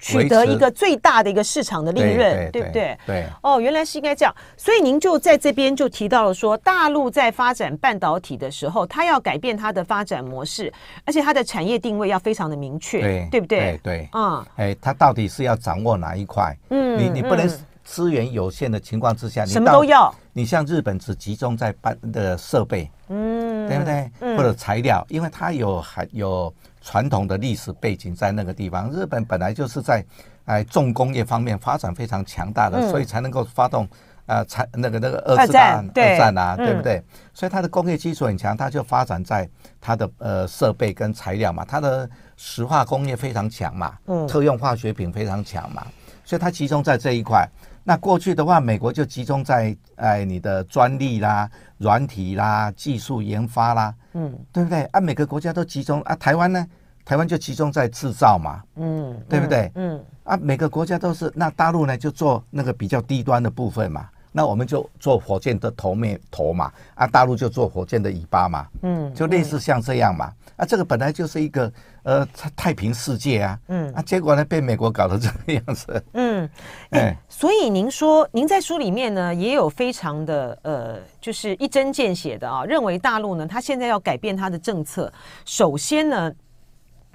[0.00, 2.98] 取得一个最大的一个市场的利润，对，不对？
[3.06, 3.24] 对。
[3.42, 10.72] 哦，原来是应该这样，所以您就在这边就提到了说，大陆在发展半导体的时候，它要改变它的发展模式，
[11.04, 13.58] 而且它的产业定位要非常的明确，对，对不对？
[13.58, 14.08] 对对。
[14.12, 16.56] 嗯，哎，它到底是要掌握哪一块？
[16.70, 17.46] 嗯，你你不能。
[17.46, 20.14] 嗯资源有限的情况之下，你什么都要。
[20.34, 24.10] 你像日本只集中在办的设备，嗯，对不对？
[24.20, 28.90] 嗯、或者材料，因为它有还有传统的历史背景在那个地方。
[28.90, 30.04] 日本本来就是在
[30.44, 33.88] 哎重工业方面发展非常强大的，嗯、所以才能够发动
[34.26, 36.96] 啊才、呃、那个那个二次大战，二战啊，对不对？
[36.96, 39.48] 嗯、所以它的工业基础很强，它就发展在
[39.80, 45.84] 它的呃设备跟材料嘛，它的石化工业非常强嘛，嗯，特用化学品非常强嘛，
[46.22, 47.48] 所以它集中在这一块。
[47.88, 54.82] 那过去的话，美国就集中在哎你的专利啦、软体啦、技术研发啦，嗯，对不对？
[54.92, 56.66] 啊，每个国家都集中啊，台湾呢，
[57.02, 59.72] 台湾就集中在制造嘛，嗯，对不对？
[59.74, 64.06] 嗯，啊，每个国家都是，那大陆呢就做那个比较低端的部分嘛。
[64.38, 71.72] 那我们就做火箭的头面头嘛，啊，大陆就做火箭的尾巴嘛，嗯，就类似像这样嘛，啊，这个本来就是一个
[72.04, 72.24] 呃
[72.54, 76.48] 太平世界啊，嗯，啊，结果呢被美国搞得这个样子，嗯，
[76.94, 85.12] 哎，所以您说您在书里面呢也有非常的呃，就是一针见血的啊，认为大陆呢他现在要改变他的政策，
[85.44, 86.32] 首先呢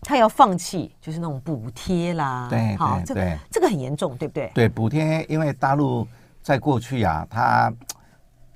[0.01, 4.51] 他要放弃就是那种补贴啦，对，好，这个这个很严重，对不对？
[4.53, 6.05] 对，补贴，因为大陆。
[6.43, 7.73] 在过去啊，他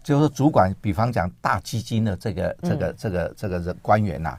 [0.03, 4.37] 就是主管，比方讲大基金的这个、这个、这个、这个人官员呐，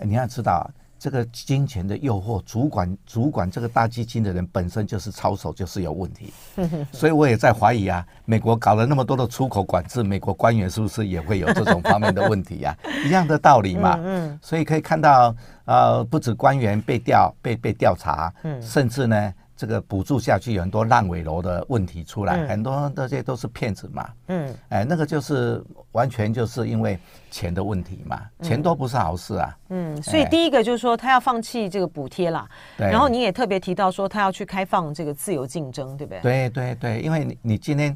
[0.00, 0.70] 你要知道。
[1.00, 6.32] 这个金钱的诱惑，主管主管这个大基金的人本身就是操守，就是有问题。
[6.90, 12.76] 所以我也在怀疑啊，美国搞了那么多的出口管制，美国官员是不是也会有这种方面的问题呀？
[13.06, 13.96] 一样的道理嘛。
[14.42, 15.32] 所以可以看到，
[15.66, 19.32] 呃，不止官员被调被被调查，甚至呢。
[19.58, 24.08] 这个补助下去有很多烂尾楼的问题出来，嗯、很多这些都是骗子嘛。
[24.28, 26.96] 嗯，哎，那个就是完全就是因为
[27.28, 29.58] 钱的问题嘛，嗯、钱多不是好事啊。
[29.70, 32.48] 嗯，所以第一个就是说他要放弃这个补贴啦。
[32.76, 32.86] 对。
[32.86, 36.20] 然后你也特别提到说他要去开放这个自由竞争，对不对？
[36.20, 37.94] 对对对，因为你你今天。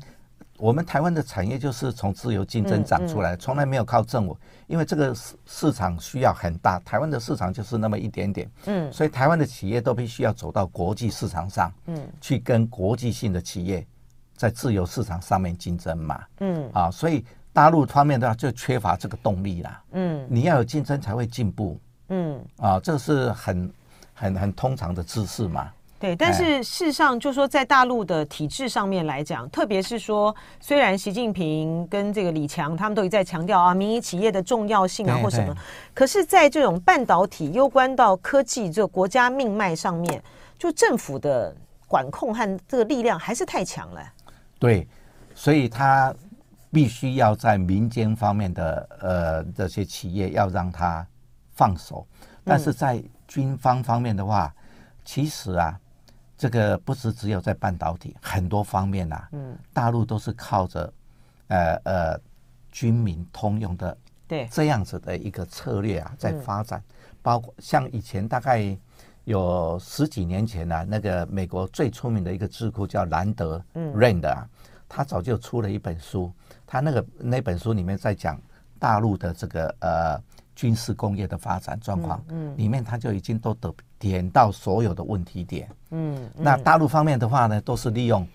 [0.63, 13.85] 我们台湾的产业就是从自由竞争长出来，从来没有靠政府，因为这个市市场需要很大，台湾的市场就是那么一点点，嗯，所以台湾的企业都必须要走到国际市场上，嗯，去跟国际性的企业
[14.37, 21.77] 在自由市场上面竞争嘛，嗯，啊，所以大陆方面的话就缺乏这个动力啦，嗯，你要有竞争才会进步，
[22.11, 23.69] 嗯，啊，这是很
[24.15, 25.73] 很很通常的知识嘛。
[26.03, 35.55] 对，但是事实上，就是说，在大陆的体制上面来讲，特别是说，虽然习近平跟这个李强他们都一再强调啊，民营企业的重要性啊，或什么，
[35.95, 40.21] 可是，在这种半导体攸关到科技这个国家命脉上面，
[40.59, 41.55] 就政府的
[41.87, 44.03] 管控和这个力量还是太强了。
[44.59, 44.89] 对，
[45.37, 46.13] 所以他
[46.73, 51.07] 必须要在民间方面的呃这些企业要让他
[51.53, 52.05] 放手，
[52.43, 54.53] 但是在军方方面的话，
[55.05, 55.79] 其实啊。
[56.43, 60.93] 这个不是只有在半导体，很多方面呐、啊，嗯，大陆都是靠着，
[61.47, 62.21] 呃呃，
[62.73, 66.83] 军民通用的，对，这样子的一个策略啊，在发展。
[67.23, 68.77] 包括像以前大概
[69.23, 73.95] 有十几年前呢、啊，那个美国最出名的一个智库叫兰德嗯。
[73.95, 74.45] Rand 啊，
[74.89, 76.33] 他早就出了一本书，
[76.67, 78.37] 他那个那本书里面在讲
[78.81, 80.21] 大陆的这个呃
[80.55, 83.73] 军事工业的发展状况，嗯，里面他就已经都得。
[84.03, 88.27] 点到所有的问题点，嗯，那大陆方面的话呢，都是利用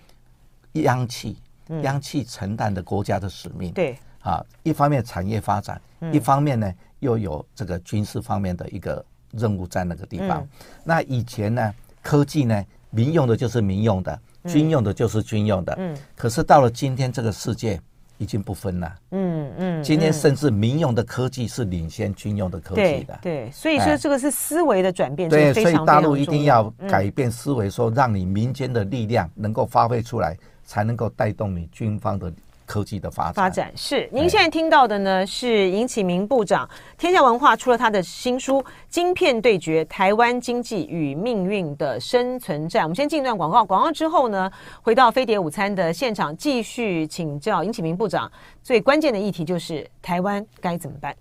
[0.72, 1.36] 央企，
[1.82, 5.78] 央企承担的国家的使命，对，啊，一方面产业发展，
[6.10, 10.48] 一方面呢又有这个军事方面的一个任务在那个地方。
[10.84, 17.78] 那以前呢，科技呢，民用的就是民用的，军用的就是军用的，嗯，可是到了今天这个世界。
[18.18, 26.72] 已经不分了，嗯嗯，今天甚至民用的科技是领先军用的科技的，对，所以说这个是思维的转变，对，所以大陆一定要。
[26.88, 32.32] 改变思维，说让你民间的力量能够发挥出来，才能够带动你军方的。
[32.68, 36.68] 科技的发展，发展是您现在听到的呢，是尹启明部长。
[36.98, 42.82] 天下文化出了他的新书《晶片对决：台湾经济与命运的生存战》。
[42.84, 44.50] 我们先进一段广告，广告之后呢，
[44.82, 48.30] 回到飞碟午餐的现场，继续请教尹启明部长。
[48.62, 51.16] 最关键的议题就是台湾该怎么办？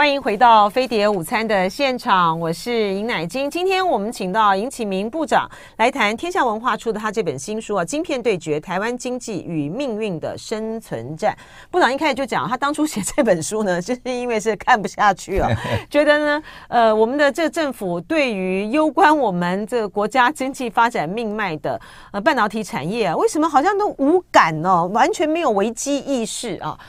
[0.00, 3.50] 欢迎回到飞碟午餐的现场，我是尹乃金。
[3.50, 11.36] 今天我们请到尹启明部长来谈天下文化出的他这本新书啊，《晶片对决：台湾经济与命运的生存战》。
[11.70, 15.50] 部长一开始就讲，他当初写这本书呢，就是因为是看不下去啊，
[15.90, 21.78] 觉得呢，呃，我们的这个政府对于攸关我们这个国家经济发展命脉的
[22.12, 24.86] 呃半导体产业啊，为什么好像都无感呢？
[24.86, 26.80] 完全没有危机意识啊？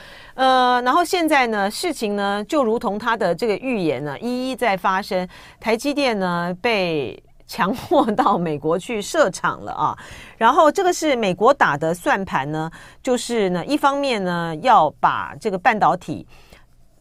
[0.42, 5.28] 呃，然后现在呢，事情呢就如同他的这个预言呢，一一在发生。
[5.60, 9.96] 台积电呢被强迫到美国去设厂了啊。
[10.36, 12.68] 然后这个是美国打的算盘呢，
[13.00, 16.26] 就是呢，一方面呢要把这个半导体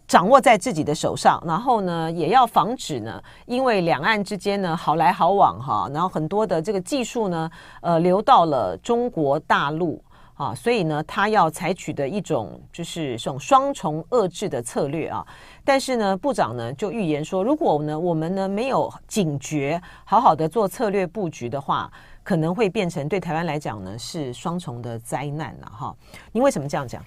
[0.08, 7.50] 掌握在自己的手上，然后呢也要防止呢，因为两岸之间呢好来好往哈，然后很多的这个技术呢，
[7.82, 10.00] 呃，流到了中国大陆。
[10.42, 15.24] 啊，所以呢，他要采取的一种就是这种双重遏制的策略啊。
[15.64, 21.92] 但是呢，部长呢就预言说，如果呢我们呢没有警觉，好好的做策略布局的话，
[22.24, 25.96] 可能会变成对台湾来讲呢是双重的灾难了哈。
[26.32, 27.06] 您为什么这样讲？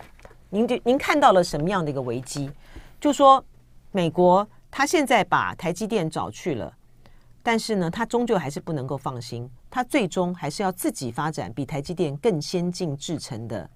[0.48, 2.48] 您就您看到了什么样的一个危机？
[3.00, 3.44] 就说
[3.90, 6.72] 美国他现在把台积电找去了。
[7.46, 13.68] 但是呢，他终究还是不能够放心，他最终还是要自己发展比台积电更先进制成的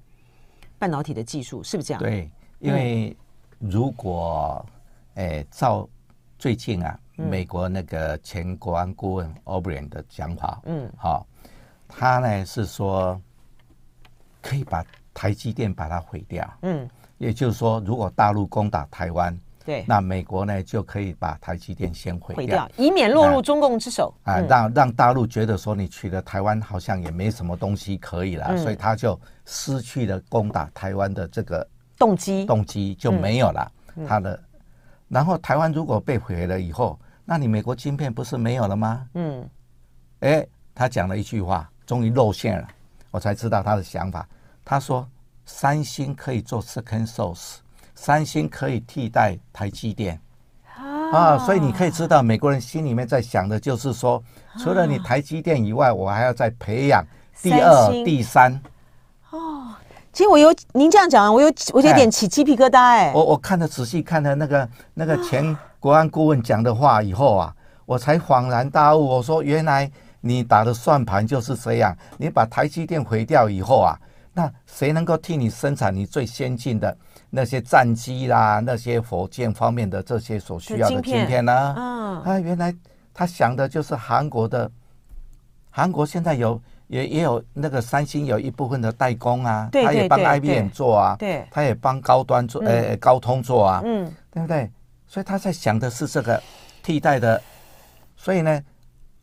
[0.78, 2.02] 半导体的技术，是不是这样？
[2.02, 3.14] 对，因为
[3.58, 4.64] 如果
[5.16, 5.86] 诶照
[6.38, 11.26] 最近啊，美国那个前国安顾问 O'Brien 的讲法，嗯，好，
[11.86, 13.20] 他呢是说
[14.40, 19.38] 可以把台积电把它毁掉，嗯，也就是说，如果大陆攻打台湾。
[19.68, 24.14] 对，那美国呢就可以把台积电先毁掉，掉，以免落入中共之手。
[24.22, 33.70] 啊，啊，让让大陆觉得说你取了台湾好像也没什么东西可以了，嗯、所以他就失去了攻打台湾的这个动机，动机就没有了。
[34.06, 34.42] 他的。
[35.06, 39.06] 然后台湾如果被毁了以后，那你美国晶片不是没有了吗？
[39.12, 39.46] 嗯，
[40.20, 42.66] 哎，他讲了一句话，终于露馅了，
[43.10, 44.26] 我才知道他的想法。
[44.64, 45.06] 他说，
[45.44, 47.56] 三星可以做 second source，
[48.00, 50.18] 三星可以替代台积电。
[51.12, 54.22] 啊，所以你可以知道，美国人心里面在想的就是说，
[54.56, 57.04] 除了你台积电以外，我还要再培养
[57.42, 58.54] 第二、第三。
[59.30, 59.74] 哦，
[60.12, 63.12] 其实我有您这样讲，我有我有点起鸡皮疙瘩哎。
[63.12, 67.52] 我我看了仔细看了那个那个前国安顾问讲的话以后啊，
[67.84, 69.04] 我才恍然大悟。
[69.04, 69.90] 我说，原来
[70.20, 71.92] 你打的算盘就是这样。
[72.16, 73.98] 你把台积电毁掉以后啊，
[74.32, 76.96] 那谁能够替你生产你最先进的？
[77.30, 81.74] 那些战机啦，那些火箭方面的这些所需要的晶片呢？
[81.76, 82.74] 嗯，啊，原来
[83.12, 84.70] 他想的就是韩国的，
[85.70, 94.70] 韩国现在有也也有那个三星有一部分的代工啊，他也帮 IBM 做啊，对，他也帮高端做，呃，高通做啊，嗯，对不对？
[95.06, 96.42] 所以他在想的是这个
[96.82, 97.40] 替代的，
[98.16, 98.62] 所以呢，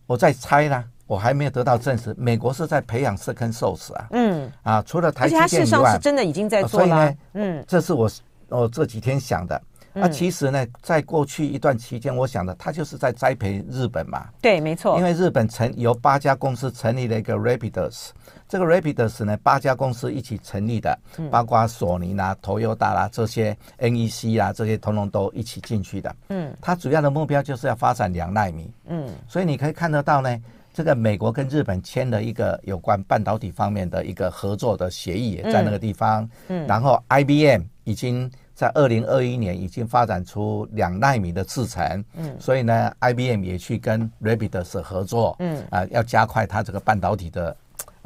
[0.05, 0.83] 我在猜呢。
[1.07, 8.09] 我还没有得到证实，美国是在培养 second source 啊，嗯，啊，除了台积电以外，而且它上是真的已经在做了，所以呢，嗯，这是我
[8.49, 9.61] 我这几天想的。
[9.93, 14.28] 那、嗯啊、其实呢，在过去一段期间，我想的，他就是在栽培日本嘛。
[14.41, 14.97] 对，没错。
[14.97, 18.09] 因为日本成由八家公司成立了一个 Rapidus，
[18.49, 20.99] 这个 Rapidus 呢，八家公司一起成立的，
[21.32, 26.16] 包括索尼啦、Toyota 啦这些 NEC 啦这些，通通都一起进去的。
[26.28, 26.53] 嗯。
[26.59, 28.70] 它主要的目标就是要发展两纳米。
[28.88, 29.07] 嗯。
[29.30, 30.41] 所以你可以看得到呢。
[30.76, 36.30] 这个美国跟日本签了一个有关半导体方面的一个合作的协议，也在那个地方。
[36.49, 42.03] 嗯，然后 IBM 已经在二零二一年已经发展出两纳米的制程。
[42.17, 45.38] 嗯，所以呢，IBM 也去跟 Rapidus 合作。
[45.39, 47.55] 嗯，啊，要加快它这个半导体的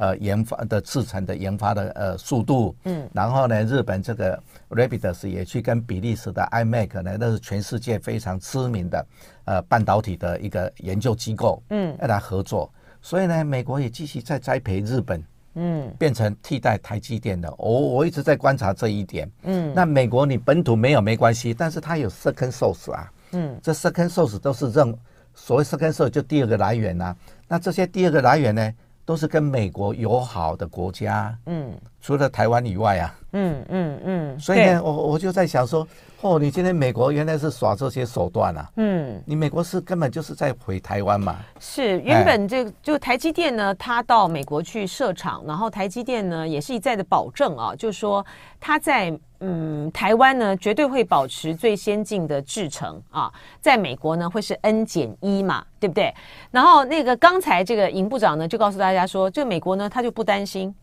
[0.00, 2.74] 呃研发的制成的研发的呃速度。
[2.84, 9.06] 嗯，然后呢，日本这个 Rapidus 也去跟比利时的 iMac 呢，那是全世界非常知名的。
[9.46, 12.72] 呃，半导体的一个研究机构，嗯，要来合作，
[13.02, 15.20] 所以呢，美国也继续在栽培日本，
[15.54, 17.52] 嗯，变成替代台积电的。
[17.58, 24.96] 我我一直在观察这一点，嗯，那美国你本土没有没关系，但是它有 second source 啊，嗯，这 second source 都是认
[25.34, 27.16] 所谓 second source 就第二个来源呐、啊，
[27.48, 28.72] 那这些第二个来源呢，
[29.10, 35.86] 都是跟美国友好的国家，嗯，除了台湾以外啊，嗯嗯嗯，所以呢，我我就在想说。
[36.22, 38.70] 哦，你今天美国原来是耍这些手段啊？
[38.76, 41.38] 嗯，你美国是根本就是在毁台湾嘛？
[41.58, 48.22] 是，原本这就台积电呢，他到美国去设厂，然后台积电呢也是一再的保证啊，就是说
[48.60, 56.14] 他在嗯台湾呢绝对会保持最先进的制程啊，在美国呢会是 N 减一嘛，对不对？
[56.50, 60.74] 然后那个刚才这个尹部长呢就告诉大家说，这美国呢他就不担心。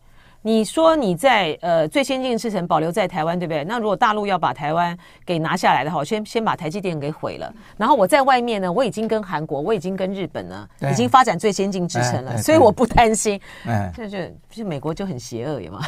[0.42, 3.64] 你说你在呃最先进的制程保留在台湾，对不对？
[3.64, 7.52] 那如果大陆要把台湾给拿下来的话，我先先把台积电给毁了。
[7.76, 13.38] 然后我在外面呢，我已经跟韩国，我已经跟日本呢，已经发展最先进制程了，所以我不担心。
[13.66, 14.18] 嗯，这就
[14.48, 15.80] 就美国就很邪恶，有吗？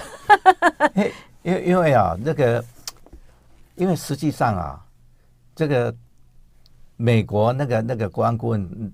[1.43, 2.63] 因为因为啊，那个
[3.77, 4.85] 因为实际上啊，
[5.55, 5.95] 这个
[6.97, 8.93] 美国那个那个国安顾问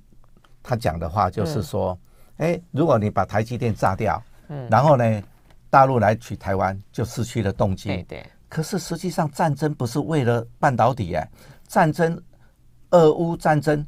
[0.62, 1.98] 他讲的话就是说，
[2.36, 5.22] 哎、嗯，如果你把台积电炸掉，嗯，然后呢？
[5.70, 7.88] 大陆来取台湾就失去了动机。
[7.88, 8.26] 对对。
[8.48, 11.28] 可是实际上战争不是为了半导体哎，
[11.66, 12.16] 战争，
[12.90, 13.84] 俄乌战争，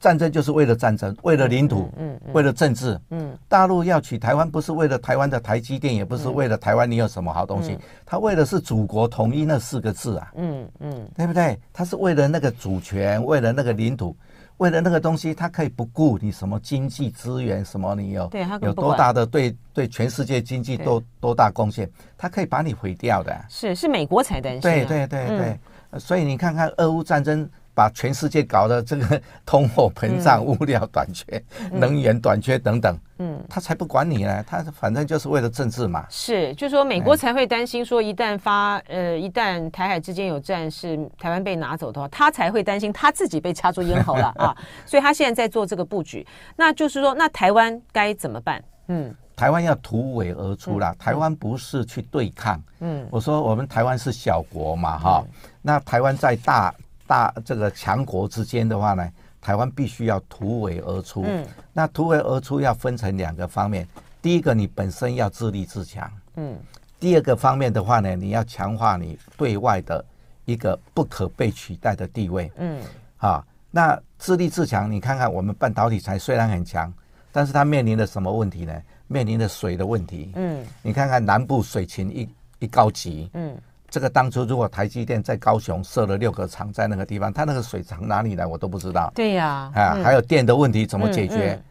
[0.00, 3.36] 战争就是为了战争，为了领土，嗯，为了政治，嗯。
[3.48, 11.58] 大陆要取台湾不是为了台湾的台积电，也不是为了台湾你有什么好东西，他为的是祖国统一那四个字啊，嗯嗯，对不对？
[11.72, 14.16] 他是为了那个主权，为了那个领土。
[14.58, 18.30] 为了那个东西，他可以不顾你什么经济资源，什么你有
[18.60, 23.44] 有多大的对对全世界经济多多大贡献，他可以把你毁掉的。
[23.48, 24.60] 是是美国才担心。
[24.60, 25.58] 对对对对，
[25.98, 27.48] 所以你看看俄乌战争。
[27.74, 31.24] 把全世界搞得这个 通货膨胀、物料短缺、
[31.60, 36.04] 嗯、能源短缺等等，嗯，他才不管你呢，他反正就是为了政治嘛。
[36.10, 44.54] 是，就是说美国才会担心说，一旦发呃，一旦台海之间有战事，台湾被拿走的话，他才会担心他自己被掐住咽喉了 啊。
[44.84, 46.26] 所以他现在在做这个布局。
[46.56, 48.62] 那就是说，那台湾该怎么办？
[48.88, 50.90] 嗯，台湾要突围而出啦。
[50.92, 52.62] 嗯、台湾不是去对抗。
[52.80, 56.74] 嗯，我说我们台湾是小国嘛，哈、嗯，那台湾在大。
[57.12, 59.06] 大这个强国之间的话呢，
[59.38, 61.22] 台湾必须要突围而出。
[61.26, 63.86] 嗯，那突围而出要分成两个方面，
[64.22, 66.10] 第一个你本身要自立自强。
[66.36, 66.58] 嗯，
[66.98, 70.02] 第二个方面的话呢，你要强化你对外的
[70.46, 72.50] 一个不可被取代的地位。
[72.56, 72.80] 嗯，
[73.18, 76.90] 啊，那自立自强，你看看我们半导体材虽然很强，
[77.30, 78.72] 但是它面临的什么问题呢？
[79.06, 80.32] 面临的水的问题。
[80.34, 82.26] 嗯，你看看南部水情一
[82.60, 83.28] 一高级。
[83.34, 83.54] 嗯。
[83.92, 89.12] 这个当初如果台积电在高雄设了六个厂在那个地方，它那个水从哪里来我都不知道。
[89.14, 91.62] 对呀，啊，还有电的问题怎么解决？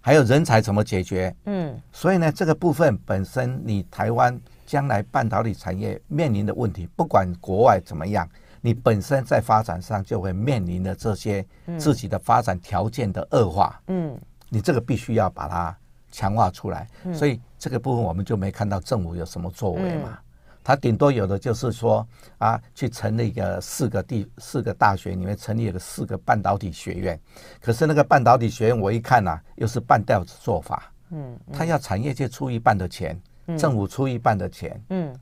[0.00, 1.32] 还有人才怎么解决？
[1.44, 8.28] 嗯，所以呢，这个部分本身你台湾将来半导体产业面临的问题，不管国外怎么样，
[8.60, 11.46] 你本身在发展上就会面临的这些
[11.78, 13.80] 自己的发展条件的恶化。
[13.86, 14.18] 嗯，
[14.48, 15.76] 你这个必须要把它
[16.10, 16.88] 强化出来。
[17.14, 20.18] 所以这个部分我们就没看到政府有什么作为嘛。
[20.62, 22.06] 他顶多有的就是说
[22.38, 27.18] 啊，去成立一个四个地四个大学里面成立了四个半导体学院，
[27.60, 30.92] 可是那个半导体学院我一看呐，又是半吊子做法。
[31.10, 33.18] 嗯，他要产业界出一半的钱，
[33.56, 34.78] 政府出一半的钱。
[34.90, 35.14] 嗯，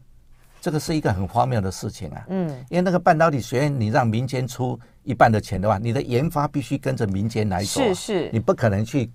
[0.61, 2.25] 这个是一个很荒谬的事情啊。
[2.29, 7.83] 嗯，因为那个半导体学院你让民间出一半的钱的话，你的研发必须跟着民间来做。
[7.85, 9.11] 是是，你不可能去。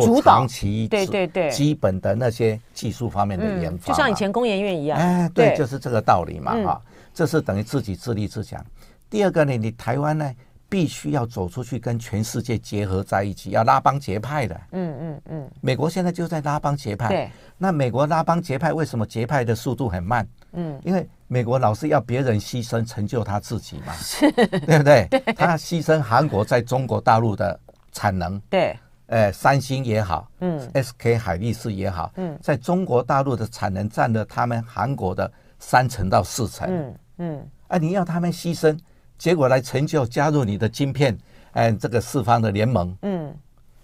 [0.00, 6.80] 做长期对对对基本的那些技术方面的研发，就像以前工研院一样，哎，对，就是这个道理嘛，哈，
[7.12, 8.64] 这是等于自己自立自强。
[9.10, 10.32] 第二个呢，你台湾呢，
[10.70, 14.58] 必须要走出去，跟全世界结合在一起，要拉帮结派的。
[14.70, 15.50] 嗯嗯嗯。
[15.60, 17.08] 美国现在就在拉帮结派。
[17.08, 17.30] 对。
[17.58, 20.26] 那美国拉帮结派，为什么结派的速度很慢？
[20.52, 23.92] 嗯，因为美国老是要别人牺牲，成就他自己嘛，
[24.66, 25.06] 对不 对？
[25.36, 27.60] 他牺牲韩国在中国大陆的
[27.92, 28.40] 产能。
[28.48, 28.74] 对。
[29.12, 36.94] 呃，三星也好，嗯，SK 海力士也好，嗯，在中国大陆的产能占了他们韩国的三成到四成，嗯。
[37.18, 38.74] 嗯，啊，你要他们牺牲，
[39.18, 41.14] 结果来成就加入你的晶片，
[41.50, 43.36] 哎，这个四方的联盟，嗯，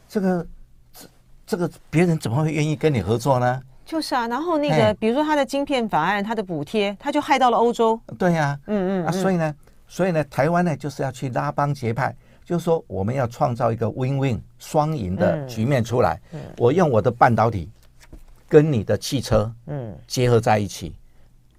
[0.08, 0.46] 这个
[0.94, 1.06] 这
[1.46, 3.60] 这个别人怎么会愿意跟你合作呢？
[3.84, 9.54] 就是啊，然后那个比如说他的晶片法案，他的补贴，他就害到了欧洲，对呀，嗯嗯，啊，所以呢，
[9.86, 12.16] 所以呢，台湾呢就是要去拉帮结派。
[12.48, 16.18] 就是说，我们要创造一个 win-win 双赢的局面出来。
[16.56, 17.68] 我用我的半导体
[18.48, 20.94] 跟你的汽车嗯结合在一起，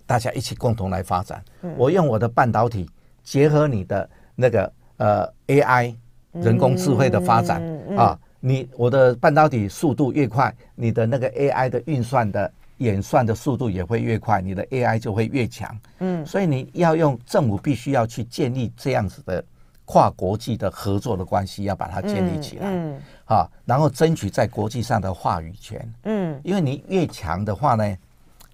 [0.08, 1.46] 大家一起共同来发展。
[1.78, 2.90] 我用我的半导体
[3.24, 5.94] 结合你的那个呃 AI
[6.32, 7.62] 人工智慧的发展
[7.96, 15.80] 啊，你我的半导体速度越快，你的那个 AI 的运算的演算的速度也会越快，你的 AI 就会越强。
[16.00, 19.46] 嗯，所以你要用政府必须要去建立这样子的。
[19.92, 27.98] 跨国际的合作的关系要把它建立起来，嗯，好，然后争取在国际上的话语权，嗯，因为你越强的话呢，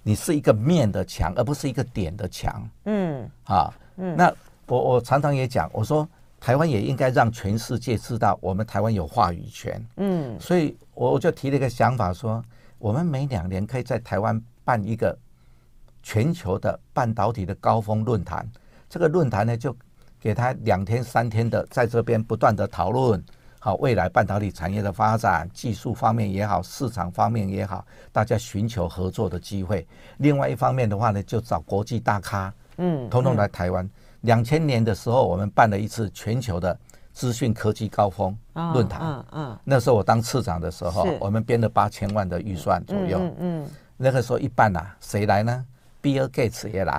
[0.01, 4.33] 你是一个面的强，而不是一个点的强，嗯，啊，嗯，那
[4.67, 6.07] 我我常常也讲，我说
[6.39, 12.41] 台湾也应该让全世界知道我们台湾有话语权，嗯，所以我就提了一个想法说，
[12.79, 15.13] 我们每两年可以在台湾办一个
[16.01, 18.49] 全球的半导体的高峰论坛，
[18.87, 19.75] 这个论坛呢就。
[20.25, 23.23] 给他两天三天的在这边不断的讨论，
[23.59, 29.87] 好，未来半导体产业的发展，技术方面也好，市场方面也好，大家寻求合作的机会。
[30.17, 33.87] 另外一方面的话呢，就找国际大咖，嗯，通通来台湾。
[34.21, 36.75] 两千年的时候，我们办了一次全球的
[37.13, 38.35] 资讯科技高峰
[38.73, 45.63] 论坛，嗯嗯，那时候我当次长的时候，我们编了八千万的预算左右，嗯，那个时候一办呐，谁来呢
[46.01, 46.93] ？Bill Gates 也来，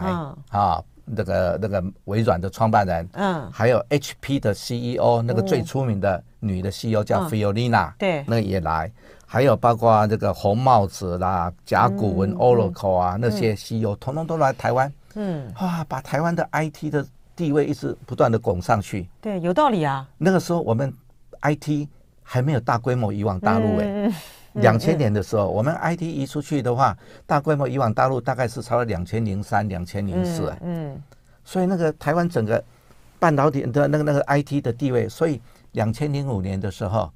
[0.50, 0.80] 啊。
[1.06, 8.90] 那个那个微软的创办人，嗯，还有 HP 的 CEO，那个最出名的女的 CEO 叫 Fiolina，对，那也来，
[9.24, 20.06] 还有包括这个红帽子啦、甲骨文、Oracle 啊那些 CEO，统统都来台湾，嗯，哇，把台湾的 IT 的地位一直不断的拱上去，对，有道理啊。
[20.18, 20.92] 那个时候我们
[21.42, 21.88] IT
[22.22, 24.12] 还没有大规模移往大陆哎。
[24.56, 26.96] 两千年的时候，我们 IT 移出去的话，
[27.26, 30.52] 大规模移往大陆大概是超了两千零三、两千零四。
[30.62, 31.00] 嗯，
[31.44, 32.62] 所以那个台湾整个
[33.18, 35.40] 半导体的那个那个 IT 的地位，所以
[35.72, 37.10] 两千零五年的时候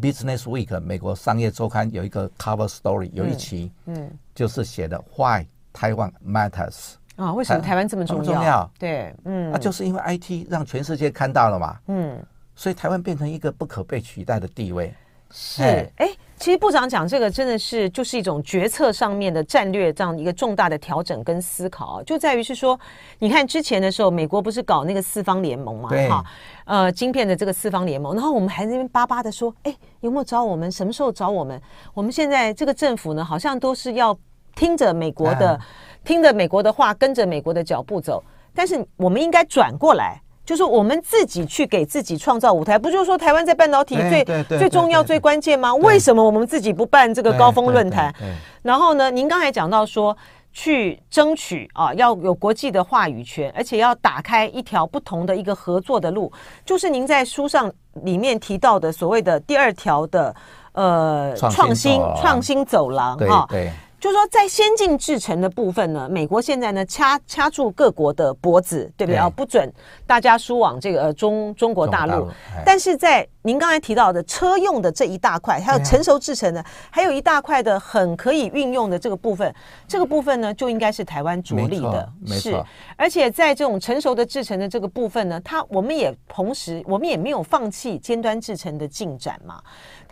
[0.00, 8.24] ，Business Week 美国商业周刊有一个 Cover Story，有一期，嗯，就是写的 Why Taiwan Matters 啊，为什么台湾这么重要？
[8.24, 12.18] 重要，对，嗯，那就是因为 IT 让全世界看到了嘛，嗯，
[12.54, 14.94] 所以台湾变成一个不可被取代的地位。
[15.30, 15.62] 是，
[15.96, 16.08] 哎。
[16.40, 22.80] 其实部长讲这个真的是就是一种决策上面的战略这样一个重大的调整跟思考，就在于是说，
[23.18, 26.24] 你看之前的时候，美国不是搞那个四方联盟嘛，哈，
[26.64, 30.72] 呃，晶片的这个四方联盟，然后我们还在那边巴巴的说，哎，有没有找我们？
[30.72, 31.60] 什么时候找我们？
[31.92, 34.18] 我们现在这个政府呢，好像都是要
[34.56, 35.60] 听着美国的，
[36.04, 38.24] 听着美国的话，跟着美国的脚步走，
[38.54, 40.18] 但是我们应该转过来。
[40.50, 45.72] 就是我们自己去给自己创造舞台，不就是说台湾在半导体最最重要、最关键吗？
[45.76, 48.12] 为什么我们自己不办这个高峰论坛？
[48.60, 50.16] 然后呢，您刚才讲到说，
[50.52, 56.32] 去争取啊，要有国际的话语权，而且要打开一条不同的一个合作的路，
[56.64, 57.72] 就是您在书上
[58.02, 60.34] 里面提到的所谓的第二条的
[60.72, 63.70] 呃创新创新走廊啊，对。
[64.00, 69.18] 就是说在先进制程的部分呢，美国现在呢掐掐住各国的脖子，对不对？
[69.18, 69.70] 啊，不准
[70.10, 72.28] 大家输往这个中中国大陆。
[72.66, 79.54] 但是在您刚才提到的车用的这一大块，还有成熟制成的，还有一大块的很可以运用的这个部分，
[79.86, 82.60] 这个部分呢就应该是台湾着力的，是。
[82.96, 89.60] 而且在这种成熟的制成的这个部分呢，它我们也同时我们也没有放弃尖端制成的进展嘛。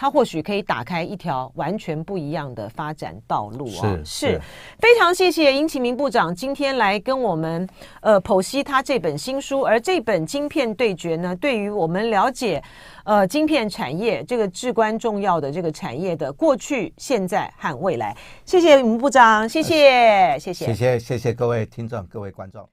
[0.01, 3.99] 它或许可以打开一条完全不一样的发展道路啊！
[4.05, 4.41] 是，是
[4.79, 7.69] 非常谢谢殷启明部长今天来跟我们
[8.01, 12.63] 呃剖析他这本新书，而这本《晶片对决》呢，对于我们了解
[13.05, 18.15] 呃晶片产业这个至关重要的这个产业的过去、现在和未来。
[18.45, 22.69] 谢谢吴部长，谢谢，谢谢，谢谢，谢谢各位听众、各位观众。